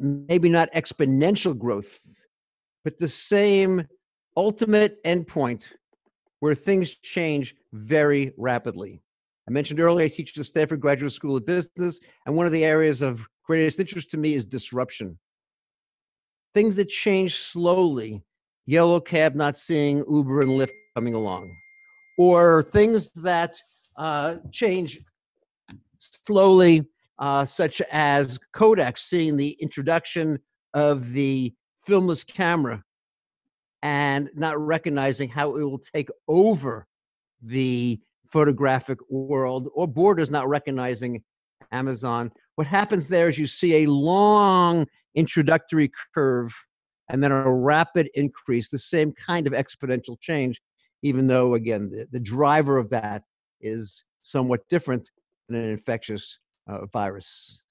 maybe 0.00 0.48
not 0.48 0.72
exponential 0.72 1.56
growth, 1.56 2.00
but 2.84 2.98
the 2.98 3.08
same 3.08 3.86
ultimate 4.36 5.02
endpoint 5.04 5.68
where 6.40 6.54
things 6.54 6.94
change 7.02 7.54
very 7.72 8.32
rapidly. 8.38 9.02
I 9.46 9.52
mentioned 9.52 9.80
earlier, 9.80 10.06
I 10.06 10.08
teach 10.08 10.32
the 10.32 10.44
Stanford 10.44 10.80
Graduate 10.80 11.12
School 11.12 11.36
of 11.36 11.44
Business, 11.44 12.00
and 12.24 12.34
one 12.34 12.46
of 12.46 12.52
the 12.52 12.64
areas 12.64 13.02
of 13.02 13.26
greatest 13.44 13.80
interest 13.80 14.10
to 14.12 14.16
me 14.16 14.34
is 14.34 14.44
disruption. 14.44 15.18
Things 16.54 16.76
that 16.76 16.88
change 16.88 17.36
slowly, 17.36 18.22
yellow 18.66 19.00
cab 19.00 19.34
not 19.34 19.56
seeing 19.56 19.98
Uber 20.10 20.40
and 20.40 20.50
Lyft 20.50 20.70
coming 20.94 21.14
along, 21.14 21.54
or 22.18 22.62
things 22.62 23.12
that 23.12 23.56
uh, 23.96 24.36
change 24.50 25.00
slowly, 25.98 26.84
uh, 27.20 27.44
such 27.44 27.80
as 27.92 28.38
Kodak 28.52 28.98
seeing 28.98 29.36
the 29.36 29.50
introduction 29.60 30.38
of 30.74 31.12
the 31.12 31.54
filmless 31.86 32.24
camera 32.24 32.82
and 33.82 34.30
not 34.34 34.58
recognizing 34.58 35.28
how 35.28 35.56
it 35.56 35.62
will 35.62 35.78
take 35.78 36.08
over 36.28 36.86
the 37.42 38.00
photographic 38.30 38.98
world 39.08 39.68
or 39.74 39.86
borders 39.86 40.30
not 40.30 40.48
recognizing 40.48 41.22
Amazon. 41.72 42.30
What 42.56 42.66
happens 42.66 43.08
there 43.08 43.28
is 43.28 43.38
you 43.38 43.46
see 43.46 43.82
a 43.84 43.90
long 43.90 44.86
introductory 45.14 45.90
curve 46.14 46.54
and 47.08 47.22
then 47.22 47.32
a 47.32 47.52
rapid 47.52 48.08
increase, 48.14 48.70
the 48.70 48.78
same 48.78 49.12
kind 49.12 49.46
of 49.46 49.52
exponential 49.52 50.20
change, 50.20 50.60
even 51.02 51.26
though, 51.26 51.54
again, 51.54 51.90
the, 51.90 52.06
the 52.12 52.20
driver 52.20 52.78
of 52.78 52.88
that 52.90 53.22
is 53.60 54.04
somewhat 54.22 54.60
different 54.68 55.08
than 55.48 55.58
an 55.58 55.70
infectious 55.70 56.38
uh, 56.70 56.86
virus. 56.86 57.62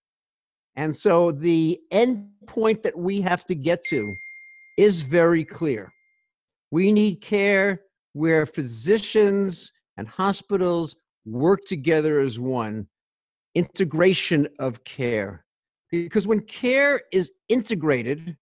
And 0.75 0.95
so 0.95 1.31
the 1.31 1.79
end 1.91 2.27
point 2.45 2.83
that 2.83 2.97
we 2.97 3.21
have 3.21 3.45
to 3.45 3.55
get 3.55 3.83
to 3.89 4.13
is 4.77 5.01
very 5.01 5.43
clear. 5.43 5.91
We 6.71 6.91
need 6.91 7.21
care 7.21 7.81
where 8.13 8.45
physicians 8.45 9.71
and 9.97 10.07
hospitals 10.07 10.95
work 11.25 11.65
together 11.65 12.19
as 12.19 12.39
one 12.39 12.87
integration 13.55 14.47
of 14.59 14.83
care. 14.83 15.45
Because 15.91 16.27
when 16.27 16.41
care 16.41 17.01
is 17.11 17.31
integrated 17.49 18.37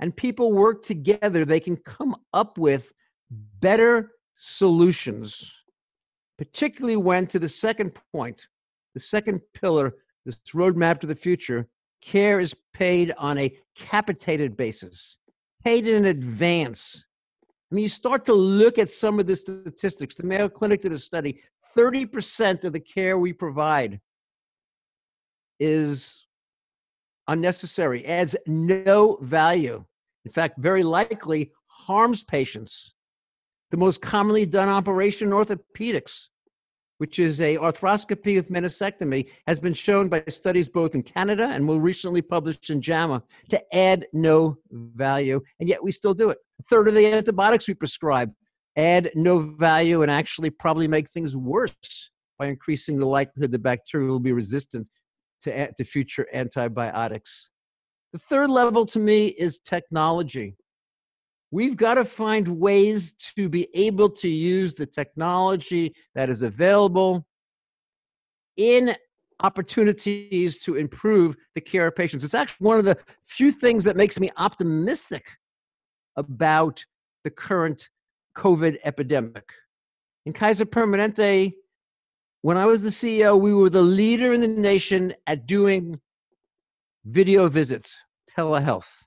and 0.00 0.16
people 0.16 0.52
work 0.52 0.82
together, 0.82 1.44
they 1.44 1.60
can 1.60 1.76
come 1.76 2.16
up 2.34 2.58
with 2.58 2.92
better 3.60 4.12
solutions, 4.36 5.52
particularly 6.38 6.96
when, 6.96 7.26
to 7.28 7.38
the 7.38 7.48
second 7.48 7.92
point, 8.12 8.46
the 8.94 9.00
second 9.00 9.40
pillar, 9.54 9.94
this 10.24 10.36
roadmap 10.54 11.00
to 11.00 11.06
the 11.06 11.14
future, 11.14 11.68
care 12.00 12.40
is 12.40 12.54
paid 12.72 13.12
on 13.18 13.38
a 13.38 13.56
capitated 13.76 14.56
basis, 14.56 15.18
paid 15.64 15.86
in 15.86 16.06
advance 16.06 17.04
I 17.70 17.76
mean, 17.76 17.82
you 17.84 17.88
start 17.88 18.26
to 18.26 18.32
look 18.32 18.78
at 18.78 18.90
some 18.90 19.20
of 19.20 19.26
the 19.26 19.36
statistics. 19.36 20.16
The 20.16 20.24
Mayo 20.24 20.48
Clinic 20.48 20.82
did 20.82 20.92
a 20.92 20.98
study 20.98 21.40
30% 21.76 22.64
of 22.64 22.72
the 22.72 22.80
care 22.80 23.16
we 23.16 23.32
provide 23.32 24.00
is 25.60 26.26
unnecessary, 27.28 28.04
adds 28.06 28.34
no 28.46 29.18
value. 29.22 29.84
In 30.24 30.32
fact, 30.32 30.58
very 30.58 30.82
likely 30.82 31.52
harms 31.66 32.24
patients. 32.24 32.94
The 33.70 33.76
most 33.76 34.02
commonly 34.02 34.46
done 34.46 34.68
operation 34.68 35.28
in 35.28 35.34
orthopedics, 35.34 36.26
which 37.00 37.18
is 37.18 37.40
a 37.40 37.56
arthroscopy 37.56 38.36
with 38.36 38.50
meniscectomy, 38.50 39.26
has 39.46 39.58
been 39.58 39.72
shown 39.72 40.06
by 40.06 40.22
studies 40.28 40.68
both 40.68 40.94
in 40.94 41.02
Canada 41.02 41.48
and 41.50 41.64
more 41.64 41.80
recently 41.80 42.20
published 42.20 42.68
in 42.68 42.82
JAMA 42.82 43.22
to 43.48 43.74
add 43.74 44.06
no 44.12 44.58
value, 44.70 45.40
and 45.60 45.66
yet 45.66 45.82
we 45.82 45.92
still 45.92 46.12
do 46.12 46.28
it. 46.28 46.36
A 46.60 46.62
third 46.64 46.88
of 46.88 46.94
the 46.94 47.06
antibiotics 47.06 47.66
we 47.66 47.72
prescribe 47.72 48.30
add 48.76 49.10
no 49.14 49.38
value 49.38 50.02
and 50.02 50.10
actually 50.10 50.50
probably 50.50 50.86
make 50.86 51.08
things 51.08 51.34
worse 51.34 52.10
by 52.38 52.48
increasing 52.48 52.98
the 52.98 53.06
likelihood 53.06 53.50
the 53.50 53.58
bacteria 53.58 54.06
will 54.06 54.20
be 54.20 54.34
resistant 54.34 54.86
to, 55.40 55.72
to 55.72 55.84
future 55.84 56.26
antibiotics. 56.34 57.48
The 58.12 58.18
third 58.18 58.50
level 58.50 58.84
to 58.84 58.98
me 58.98 59.28
is 59.28 59.58
technology. 59.60 60.54
We've 61.50 61.76
got 61.76 61.94
to 61.94 62.04
find 62.04 62.46
ways 62.60 63.12
to 63.34 63.48
be 63.48 63.68
able 63.74 64.10
to 64.10 64.28
use 64.28 64.74
the 64.74 64.86
technology 64.86 65.94
that 66.14 66.30
is 66.30 66.42
available 66.42 67.26
in 68.56 68.94
opportunities 69.42 70.58
to 70.58 70.76
improve 70.76 71.36
the 71.54 71.60
care 71.60 71.88
of 71.88 71.96
patients. 71.96 72.24
It's 72.24 72.34
actually 72.34 72.64
one 72.64 72.78
of 72.78 72.84
the 72.84 72.96
few 73.24 73.50
things 73.50 73.84
that 73.84 73.96
makes 73.96 74.20
me 74.20 74.30
optimistic 74.36 75.24
about 76.16 76.84
the 77.24 77.30
current 77.30 77.88
COVID 78.36 78.78
epidemic. 78.84 79.50
In 80.26 80.32
Kaiser 80.32 80.66
Permanente, 80.66 81.52
when 82.42 82.56
I 82.56 82.66
was 82.66 82.82
the 82.82 82.88
CEO, 82.88 83.38
we 83.38 83.52
were 83.52 83.70
the 83.70 83.82
leader 83.82 84.32
in 84.32 84.40
the 84.40 84.48
nation 84.48 85.14
at 85.26 85.46
doing 85.46 86.00
video 87.04 87.48
visits, 87.48 87.98
telehealth. 88.36 89.04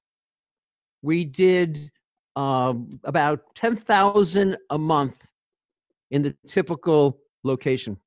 We 1.01 1.25
did 1.25 1.91
um, 2.35 2.99
about 3.03 3.55
10,000 3.55 4.57
a 4.69 4.77
month 4.77 5.27
in 6.11 6.23
the 6.23 6.35
typical 6.47 7.19
location. 7.43 7.97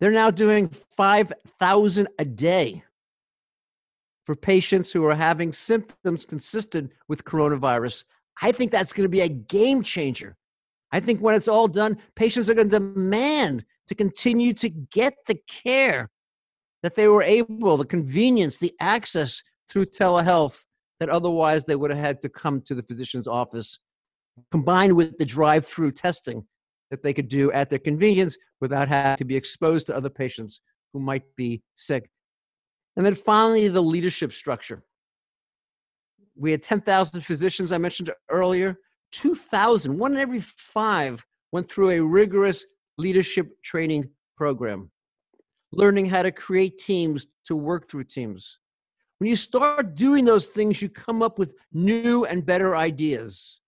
They're 0.00 0.10
now 0.10 0.30
doing 0.30 0.68
5,000 0.96 2.08
a 2.18 2.24
day 2.24 2.82
for 4.24 4.34
patients 4.34 4.92
who 4.92 5.04
are 5.04 5.14
having 5.14 5.52
symptoms 5.52 6.24
consistent 6.24 6.92
with 7.08 7.24
coronavirus. 7.24 8.04
I 8.40 8.52
think 8.52 8.72
that's 8.72 8.92
going 8.92 9.04
to 9.04 9.08
be 9.08 9.20
a 9.20 9.28
game 9.28 9.82
changer. 9.82 10.36
I 10.92 11.00
think 11.00 11.20
when 11.20 11.34
it's 11.34 11.48
all 11.48 11.68
done, 11.68 11.98
patients 12.16 12.50
are 12.50 12.54
going 12.54 12.68
to 12.68 12.78
demand 12.78 13.64
to 13.88 13.94
continue 13.94 14.52
to 14.54 14.68
get 14.68 15.14
the 15.26 15.38
care 15.48 16.10
that 16.82 16.94
they 16.94 17.08
were 17.08 17.22
able, 17.22 17.76
the 17.76 17.84
convenience, 17.84 18.58
the 18.58 18.74
access 18.80 19.42
through 19.68 19.86
telehealth 19.86 20.64
that 21.02 21.08
otherwise 21.08 21.64
they 21.64 21.74
would 21.74 21.90
have 21.90 21.98
had 21.98 22.22
to 22.22 22.28
come 22.28 22.60
to 22.60 22.76
the 22.76 22.82
physician's 22.84 23.26
office, 23.26 23.80
combined 24.52 24.94
with 24.94 25.18
the 25.18 25.24
drive 25.24 25.66
through 25.66 25.90
testing 25.90 26.46
that 26.92 27.02
they 27.02 27.12
could 27.12 27.26
do 27.26 27.50
at 27.50 27.68
their 27.68 27.80
convenience 27.80 28.38
without 28.60 28.86
having 28.86 29.16
to 29.16 29.24
be 29.24 29.34
exposed 29.34 29.88
to 29.88 29.96
other 29.96 30.08
patients 30.08 30.60
who 30.92 31.00
might 31.00 31.24
be 31.36 31.60
sick. 31.74 32.08
And 32.96 33.04
then 33.04 33.16
finally, 33.16 33.66
the 33.66 33.82
leadership 33.82 34.32
structure. 34.32 34.84
We 36.36 36.52
had 36.52 36.62
10,000 36.62 37.20
physicians, 37.22 37.72
I 37.72 37.78
mentioned 37.78 38.12
earlier. 38.30 38.78
2,000, 39.10 39.98
one 39.98 40.12
in 40.12 40.20
every 40.20 40.38
five, 40.38 41.26
went 41.50 41.68
through 41.68 41.90
a 41.90 42.00
rigorous 42.00 42.64
leadership 42.96 43.60
training 43.64 44.08
program, 44.36 44.88
learning 45.72 46.06
how 46.06 46.22
to 46.22 46.30
create 46.30 46.78
teams 46.78 47.26
to 47.46 47.56
work 47.56 47.90
through 47.90 48.04
teams. 48.04 48.60
When 49.22 49.28
you 49.28 49.36
start 49.36 49.94
doing 49.94 50.24
those 50.24 50.48
things, 50.48 50.82
you 50.82 50.88
come 50.88 51.22
up 51.22 51.38
with 51.38 51.54
new 51.72 52.24
and 52.24 52.44
better 52.44 52.74
ideas. 52.74 53.60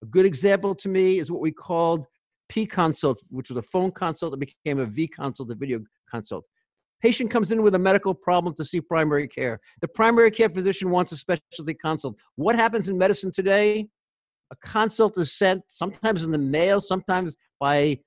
A 0.00 0.06
good 0.06 0.24
example 0.24 0.76
to 0.76 0.88
me 0.88 1.18
is 1.18 1.28
what 1.28 1.40
we 1.40 1.50
called 1.50 2.06
P 2.48 2.66
consult, 2.66 3.20
which 3.28 3.48
was 3.50 3.58
a 3.58 3.62
phone 3.62 3.90
consult 3.90 4.30
that 4.30 4.36
became 4.36 4.78
a 4.78 4.86
V 4.86 5.08
consult, 5.08 5.50
a 5.50 5.56
video 5.56 5.80
consult. 6.08 6.44
Patient 7.02 7.32
comes 7.32 7.50
in 7.50 7.64
with 7.64 7.74
a 7.74 7.78
medical 7.80 8.14
problem 8.14 8.54
to 8.54 8.64
see 8.64 8.80
primary 8.80 9.26
care. 9.26 9.58
The 9.80 9.88
primary 9.88 10.30
care 10.30 10.50
physician 10.50 10.90
wants 10.90 11.10
a 11.10 11.16
specialty 11.16 11.74
consult. 11.74 12.14
What 12.36 12.54
happens 12.54 12.88
in 12.88 12.96
medicine 12.96 13.32
today? 13.32 13.88
A 14.52 14.56
consult 14.64 15.18
is 15.18 15.32
sent 15.32 15.62
sometimes 15.66 16.22
in 16.22 16.30
the 16.30 16.38
mail, 16.38 16.78
sometimes 16.78 17.36
by 17.58 17.98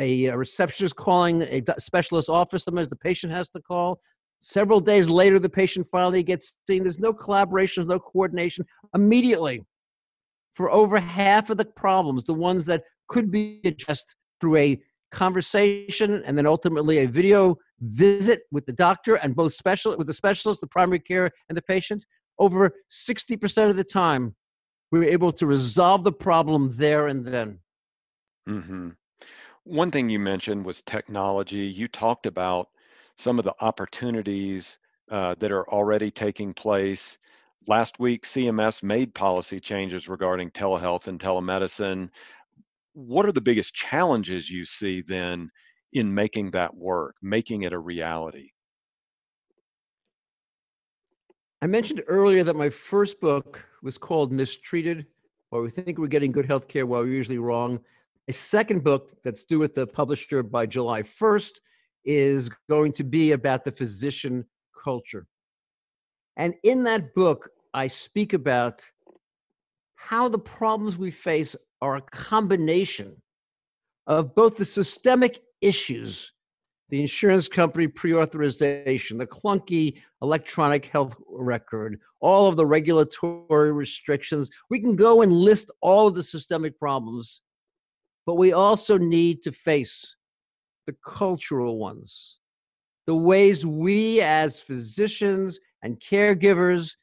a, 0.00 0.26
a 0.26 0.36
receptionist 0.36 0.96
calling 0.96 1.42
a 1.42 1.62
specialist 1.78 2.28
office. 2.28 2.64
Sometimes 2.64 2.88
the 2.88 2.96
patient 2.96 3.32
has 3.32 3.48
to 3.50 3.60
call. 3.60 4.00
Several 4.40 4.80
days 4.80 5.10
later, 5.10 5.38
the 5.38 5.48
patient 5.48 5.86
finally 5.90 6.22
gets 6.22 6.56
seen. 6.66 6.84
There's 6.84 7.00
no 7.00 7.12
collaboration, 7.12 7.86
no 7.86 7.98
coordination. 7.98 8.64
Immediately, 8.94 9.62
for 10.54 10.70
over 10.70 10.98
half 10.98 11.50
of 11.50 11.56
the 11.56 11.64
problems, 11.64 12.24
the 12.24 12.34
ones 12.34 12.66
that 12.66 12.84
could 13.08 13.30
be 13.30 13.60
addressed 13.64 14.14
through 14.40 14.56
a 14.56 14.80
conversation 15.10 16.22
and 16.26 16.36
then 16.36 16.46
ultimately 16.46 16.98
a 16.98 17.06
video 17.06 17.56
visit 17.80 18.40
with 18.50 18.66
the 18.66 18.72
doctor 18.72 19.16
and 19.16 19.34
both 19.34 19.54
special 19.54 19.96
with 19.96 20.06
the 20.06 20.14
specialist, 20.14 20.60
the 20.60 20.66
primary 20.66 21.00
care, 21.00 21.30
and 21.48 21.56
the 21.56 21.62
patient, 21.62 22.04
over 22.38 22.72
60% 22.90 23.70
of 23.70 23.76
the 23.76 23.84
time, 23.84 24.34
we 24.92 24.98
were 24.98 25.04
able 25.04 25.32
to 25.32 25.46
resolve 25.46 26.04
the 26.04 26.12
problem 26.12 26.74
there 26.76 27.08
and 27.08 27.24
then. 27.24 27.58
Mm-hmm. 28.48 28.90
One 29.64 29.90
thing 29.90 30.08
you 30.08 30.18
mentioned 30.18 30.64
was 30.64 30.82
technology. 30.82 31.66
You 31.66 31.88
talked 31.88 32.26
about 32.26 32.68
some 33.18 33.38
of 33.38 33.44
the 33.44 33.54
opportunities 33.60 34.78
uh, 35.10 35.34
that 35.40 35.52
are 35.52 35.68
already 35.68 36.10
taking 36.10 36.54
place. 36.54 37.18
Last 37.66 37.98
week, 37.98 38.24
CMS 38.24 38.82
made 38.82 39.12
policy 39.12 39.60
changes 39.60 40.08
regarding 40.08 40.50
telehealth 40.50 41.08
and 41.08 41.18
telemedicine. 41.18 42.08
What 42.94 43.26
are 43.26 43.32
the 43.32 43.40
biggest 43.40 43.74
challenges 43.74 44.48
you 44.48 44.64
see 44.64 45.02
then 45.02 45.50
in 45.92 46.14
making 46.14 46.52
that 46.52 46.74
work, 46.74 47.16
making 47.20 47.62
it 47.62 47.72
a 47.72 47.78
reality? 47.78 48.50
I 51.60 51.66
mentioned 51.66 52.04
earlier 52.06 52.44
that 52.44 52.54
my 52.54 52.70
first 52.70 53.20
book 53.20 53.64
was 53.82 53.98
called 53.98 54.32
Mistreated, 54.32 55.06
or 55.50 55.62
We 55.62 55.70
Think 55.70 55.98
We're 55.98 56.06
Getting 56.06 56.30
Good 56.30 56.46
Health 56.46 56.68
Care 56.68 56.86
While 56.86 57.02
We're 57.02 57.08
Usually 57.08 57.38
Wrong. 57.38 57.80
A 58.28 58.32
second 58.32 58.84
book 58.84 59.10
that's 59.24 59.42
due 59.42 59.58
with 59.58 59.74
the 59.74 59.86
publisher 59.86 60.42
by 60.42 60.66
July 60.66 61.02
1st 61.02 61.60
is 62.04 62.50
going 62.68 62.92
to 62.92 63.04
be 63.04 63.32
about 63.32 63.64
the 63.64 63.72
physician 63.72 64.44
culture. 64.82 65.26
And 66.36 66.54
in 66.62 66.84
that 66.84 67.14
book, 67.14 67.50
I 67.74 67.86
speak 67.88 68.32
about 68.32 68.84
how 69.96 70.28
the 70.28 70.38
problems 70.38 70.96
we 70.96 71.10
face 71.10 71.54
are 71.82 71.96
a 71.96 72.02
combination 72.02 73.16
of 74.06 74.34
both 74.34 74.56
the 74.56 74.64
systemic 74.64 75.40
issues 75.60 76.32
the 76.88 77.00
insurance 77.00 77.48
company 77.48 77.86
pre-authorization, 77.86 79.18
the 79.18 79.26
clunky 79.26 80.00
electronic 80.22 80.86
health 80.86 81.16
record, 81.28 82.00
all 82.20 82.48
of 82.48 82.56
the 82.56 82.66
regulatory 82.66 83.72
restrictions. 83.72 84.50
We 84.70 84.80
can 84.80 84.96
go 84.96 85.22
and 85.22 85.32
list 85.32 85.70
all 85.80 86.06
of 86.08 86.14
the 86.14 86.22
systemic 86.22 86.78
problems, 86.78 87.42
but 88.26 88.36
we 88.36 88.52
also 88.52 88.96
need 88.96 89.42
to 89.42 89.52
face 89.52 90.16
the 90.88 90.96
cultural 91.06 91.76
ones, 91.76 92.38
the 93.06 93.14
ways 93.14 93.66
we 93.66 94.22
as 94.22 94.58
physicians 94.58 95.60
and 95.82 96.00
caregivers, 96.00 96.94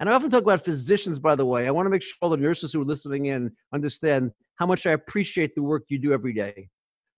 and 0.00 0.08
I 0.08 0.14
often 0.14 0.30
talk 0.30 0.42
about 0.42 0.64
physicians, 0.64 1.18
by 1.18 1.36
the 1.36 1.44
way. 1.44 1.68
I 1.68 1.70
want 1.70 1.84
to 1.84 1.90
make 1.90 2.00
sure 2.00 2.16
all 2.22 2.30
the 2.30 2.38
nurses 2.38 2.72
who 2.72 2.80
are 2.80 2.86
listening 2.86 3.26
in 3.26 3.52
understand 3.74 4.32
how 4.56 4.64
much 4.64 4.86
I 4.86 4.92
appreciate 4.92 5.54
the 5.54 5.62
work 5.62 5.82
you 5.88 5.98
do 5.98 6.14
every 6.14 6.32
day. 6.32 6.70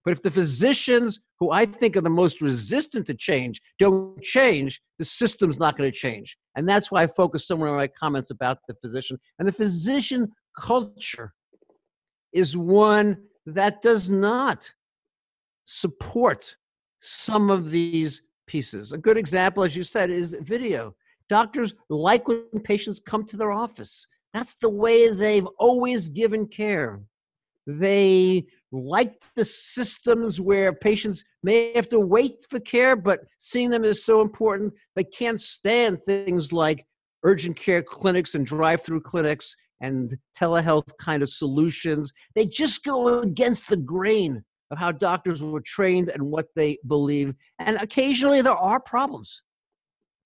But 0.04 0.10
if 0.10 0.22
the 0.22 0.30
physicians 0.32 1.20
who 1.38 1.52
I 1.52 1.64
think 1.64 1.96
are 1.96 2.00
the 2.00 2.10
most 2.10 2.42
resistant 2.42 3.06
to 3.06 3.14
change 3.14 3.62
don't 3.78 4.20
change, 4.20 4.80
the 4.98 5.04
system's 5.04 5.60
not 5.60 5.76
going 5.76 5.90
to 5.90 5.96
change. 5.96 6.36
And 6.56 6.68
that's 6.68 6.90
why 6.90 7.04
I 7.04 7.06
focus 7.06 7.46
somewhere 7.46 7.70
in 7.70 7.76
my 7.76 7.86
comments 7.86 8.32
about 8.32 8.58
the 8.66 8.74
physician. 8.82 9.16
And 9.38 9.46
the 9.46 9.52
physician 9.52 10.32
culture 10.58 11.34
is 12.32 12.56
one 12.56 13.16
that 13.46 13.80
does 13.80 14.10
not 14.10 14.72
support 15.66 16.56
some 17.00 17.50
of 17.50 17.70
these 17.70 18.22
pieces. 18.46 18.92
A 18.92 18.98
good 18.98 19.18
example, 19.18 19.62
as 19.62 19.76
you 19.76 19.82
said, 19.82 20.10
is 20.10 20.36
video. 20.40 20.94
Doctors 21.28 21.74
like 21.90 22.26
when 22.28 22.46
patients 22.64 23.00
come 23.00 23.24
to 23.26 23.36
their 23.36 23.52
office. 23.52 24.06
That's 24.32 24.56
the 24.56 24.68
way 24.68 25.12
they've 25.12 25.46
always 25.58 26.08
given 26.08 26.46
care. 26.46 27.00
They 27.66 28.46
like 28.70 29.20
the 29.34 29.44
systems 29.44 30.40
where 30.40 30.72
patients 30.72 31.24
may 31.42 31.72
have 31.74 31.88
to 31.88 31.98
wait 31.98 32.46
for 32.48 32.60
care, 32.60 32.94
but 32.94 33.20
seeing 33.38 33.70
them 33.70 33.84
is 33.84 34.04
so 34.04 34.20
important. 34.20 34.72
They 34.94 35.04
can't 35.04 35.40
stand 35.40 36.00
things 36.02 36.52
like 36.52 36.86
urgent 37.24 37.56
care 37.56 37.82
clinics 37.82 38.34
and 38.36 38.46
drive 38.46 38.82
through 38.82 39.00
clinics 39.00 39.56
and 39.80 40.16
telehealth 40.38 40.88
kind 41.00 41.22
of 41.22 41.30
solutions. 41.30 42.12
They 42.34 42.46
just 42.46 42.84
go 42.84 43.20
against 43.20 43.68
the 43.68 43.76
grain 43.76 44.44
of 44.70 44.78
how 44.78 44.92
doctors 44.92 45.42
were 45.42 45.60
trained 45.60 46.08
and 46.08 46.22
what 46.22 46.46
they 46.54 46.78
believe. 46.86 47.34
And 47.58 47.76
occasionally 47.80 48.42
there 48.42 48.52
are 48.52 48.80
problems, 48.80 49.42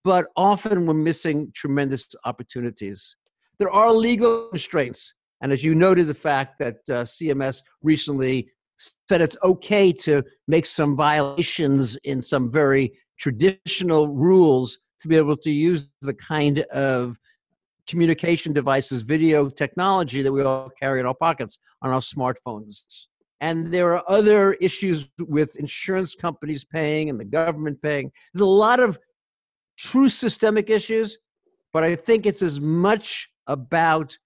but 0.04 0.26
often 0.36 0.86
we're 0.86 0.94
missing 0.94 1.52
tremendous 1.54 2.08
opportunities. 2.24 3.16
There 3.58 3.70
are 3.70 3.92
legal 3.92 4.48
constraints. 4.48 5.14
And 5.42 5.52
as 5.52 5.64
you 5.64 5.74
noted, 5.74 6.06
the 6.06 6.14
fact 6.14 6.58
that 6.58 6.76
uh, 6.88 7.04
CMS 7.04 7.62
recently 7.82 8.50
said 9.08 9.20
it's 9.20 9.36
okay 9.42 9.92
to 9.92 10.22
make 10.48 10.66
some 10.66 10.96
violations 10.96 11.96
in 12.04 12.22
some 12.22 12.50
very 12.50 12.92
traditional 13.18 14.08
rules 14.08 14.78
to 15.00 15.08
be 15.08 15.16
able 15.16 15.36
to 15.36 15.50
use 15.50 15.90
the 16.02 16.14
kind 16.14 16.60
of 16.72 17.16
communication 17.86 18.52
devices, 18.52 19.02
video 19.02 19.48
technology 19.48 20.22
that 20.22 20.32
we 20.32 20.42
all 20.42 20.70
carry 20.80 21.00
in 21.00 21.06
our 21.06 21.14
pockets 21.14 21.58
on 21.82 21.90
our 21.90 22.00
smartphones. 22.00 22.82
And 23.40 23.72
there 23.72 23.96
are 23.96 24.04
other 24.08 24.54
issues 24.54 25.10
with 25.18 25.56
insurance 25.56 26.14
companies 26.14 26.64
paying 26.64 27.08
and 27.08 27.18
the 27.18 27.24
government 27.24 27.80
paying. 27.80 28.12
There's 28.32 28.42
a 28.42 28.46
lot 28.46 28.80
of 28.80 28.98
true 29.78 30.08
systemic 30.08 30.68
issues, 30.68 31.18
but 31.72 31.82
I 31.82 31.96
think 31.96 32.26
it's 32.26 32.42
as 32.42 32.60
much 32.60 33.28
about 33.46 34.16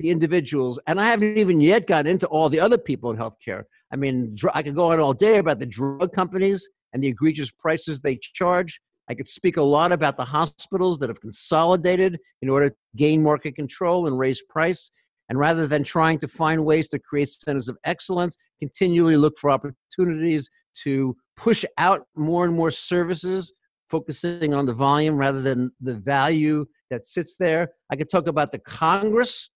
the 0.00 0.10
individuals. 0.10 0.78
And 0.86 1.00
I 1.00 1.06
haven't 1.06 1.38
even 1.38 1.60
yet 1.60 1.86
gotten 1.86 2.10
into 2.10 2.26
all 2.26 2.48
the 2.48 2.58
other 2.58 2.78
people 2.78 3.10
in 3.10 3.16
healthcare. 3.16 3.64
I 3.92 3.96
mean, 3.96 4.36
I 4.54 4.62
could 4.62 4.74
go 4.74 4.90
on 4.90 4.98
all 4.98 5.12
day 5.12 5.38
about 5.38 5.60
the 5.60 5.66
drug 5.66 6.12
companies 6.12 6.68
and 6.92 7.04
the 7.04 7.08
egregious 7.08 7.50
prices 7.50 8.00
they 8.00 8.16
charge. 8.16 8.80
I 9.08 9.14
could 9.14 9.28
speak 9.28 9.56
a 9.56 9.62
lot 9.62 9.92
about 9.92 10.16
the 10.16 10.24
hospitals 10.24 10.98
that 11.00 11.10
have 11.10 11.20
consolidated 11.20 12.18
in 12.42 12.48
order 12.48 12.70
to 12.70 12.76
gain 12.96 13.22
market 13.22 13.56
control 13.56 14.06
and 14.06 14.18
raise 14.18 14.42
price. 14.48 14.90
And 15.30 15.38
rather 15.38 15.68
than 15.68 15.84
trying 15.84 16.18
to 16.18 16.28
find 16.28 16.64
ways 16.64 16.88
to 16.88 16.98
create 16.98 17.30
centers 17.30 17.68
of 17.68 17.78
excellence, 17.84 18.36
continually 18.58 19.16
look 19.16 19.38
for 19.38 19.50
opportunities 19.50 20.50
to 20.82 21.16
push 21.36 21.64
out 21.78 22.02
more 22.16 22.44
and 22.44 22.54
more 22.54 22.72
services, 22.72 23.52
focusing 23.88 24.52
on 24.52 24.66
the 24.66 24.74
volume 24.74 25.16
rather 25.16 25.40
than 25.40 25.70
the 25.80 25.94
value 25.94 26.66
that 26.90 27.06
sits 27.06 27.36
there. 27.36 27.70
I 27.90 27.96
could 27.96 28.10
talk 28.10 28.26
about 28.26 28.50
the 28.50 28.58
Congress 28.58 29.50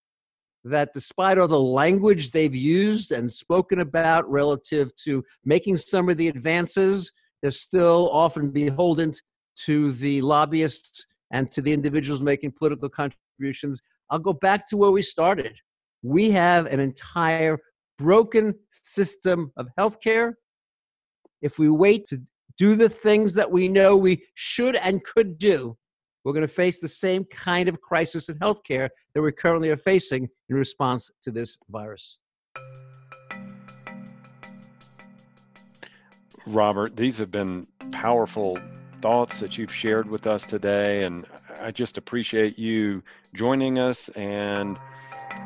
that 0.63 0.93
despite 0.95 1.39
all 1.39 1.49
the 1.49 1.61
language 1.61 2.31
they've 2.31 2.55
used 2.55 3.11
and 3.11 3.31
spoken 3.31 3.81
about 3.81 4.31
relative 4.31 4.95
to 5.05 5.25
making 5.45 5.77
some 5.77 6.09
of 6.09 6.17
the 6.17 6.29
advances, 6.29 7.13
they're 7.43 7.51
still 7.51 8.09
often 8.13 8.51
beholden 8.51 9.13
to 9.67 9.93
the 9.93 10.23
lobbyists 10.23 11.05
and 11.33 11.51
to 11.51 11.61
the 11.61 11.73
individuals 11.73 12.21
making 12.21 12.53
political 12.53 12.89
contributions. 12.89 13.83
I'll 14.09 14.19
go 14.19 14.33
back 14.33 14.67
to 14.69 14.77
where 14.77 14.91
we 14.91 15.03
started. 15.03 15.59
We 16.05 16.31
have 16.33 16.67
an 16.67 16.81
entire 16.81 17.59
broken 17.99 18.55
system 18.71 19.51
of 19.57 19.69
healthcare. 19.79 20.35
If 21.41 21.59
we 21.59 21.71
wait 21.71 22.05
to 22.09 22.21
do 22.59 22.75
the 22.75 22.91
things 22.91 23.33
that 23.33 23.51
we 23.51 23.69
know 23.69 23.97
we 23.97 24.23
should 24.35 24.77
and 24.77 25.03
could 25.03 25.39
do, 25.39 25.79
we're 26.23 26.35
going 26.35 26.43
to 26.43 26.49
face 26.49 26.79
the 26.79 26.89
same 26.89 27.25
kind 27.33 27.71
of 27.71 27.81
crisis 27.81 28.29
in 28.29 28.39
healthcare 28.39 28.91
that 29.15 29.23
we 29.23 29.33
currently 29.33 29.71
are 29.71 29.79
facing 29.79 30.29
in 30.51 30.57
response 30.57 31.11
to 31.23 31.31
this 31.31 31.57
virus. 31.71 32.19
Robert, 36.47 36.97
these 36.97 37.17
have 37.17 37.31
been 37.31 37.67
powerful 37.93 38.59
thoughts 39.01 39.41
that 39.41 39.57
you've 39.57 39.75
shared 39.75 40.11
with 40.11 40.27
us 40.27 40.45
today, 40.45 41.05
and 41.05 41.25
I 41.63 41.71
just 41.71 41.97
appreciate 41.97 42.59
you 42.59 43.03
joining 43.33 43.79
us 43.79 44.11
and 44.11 44.79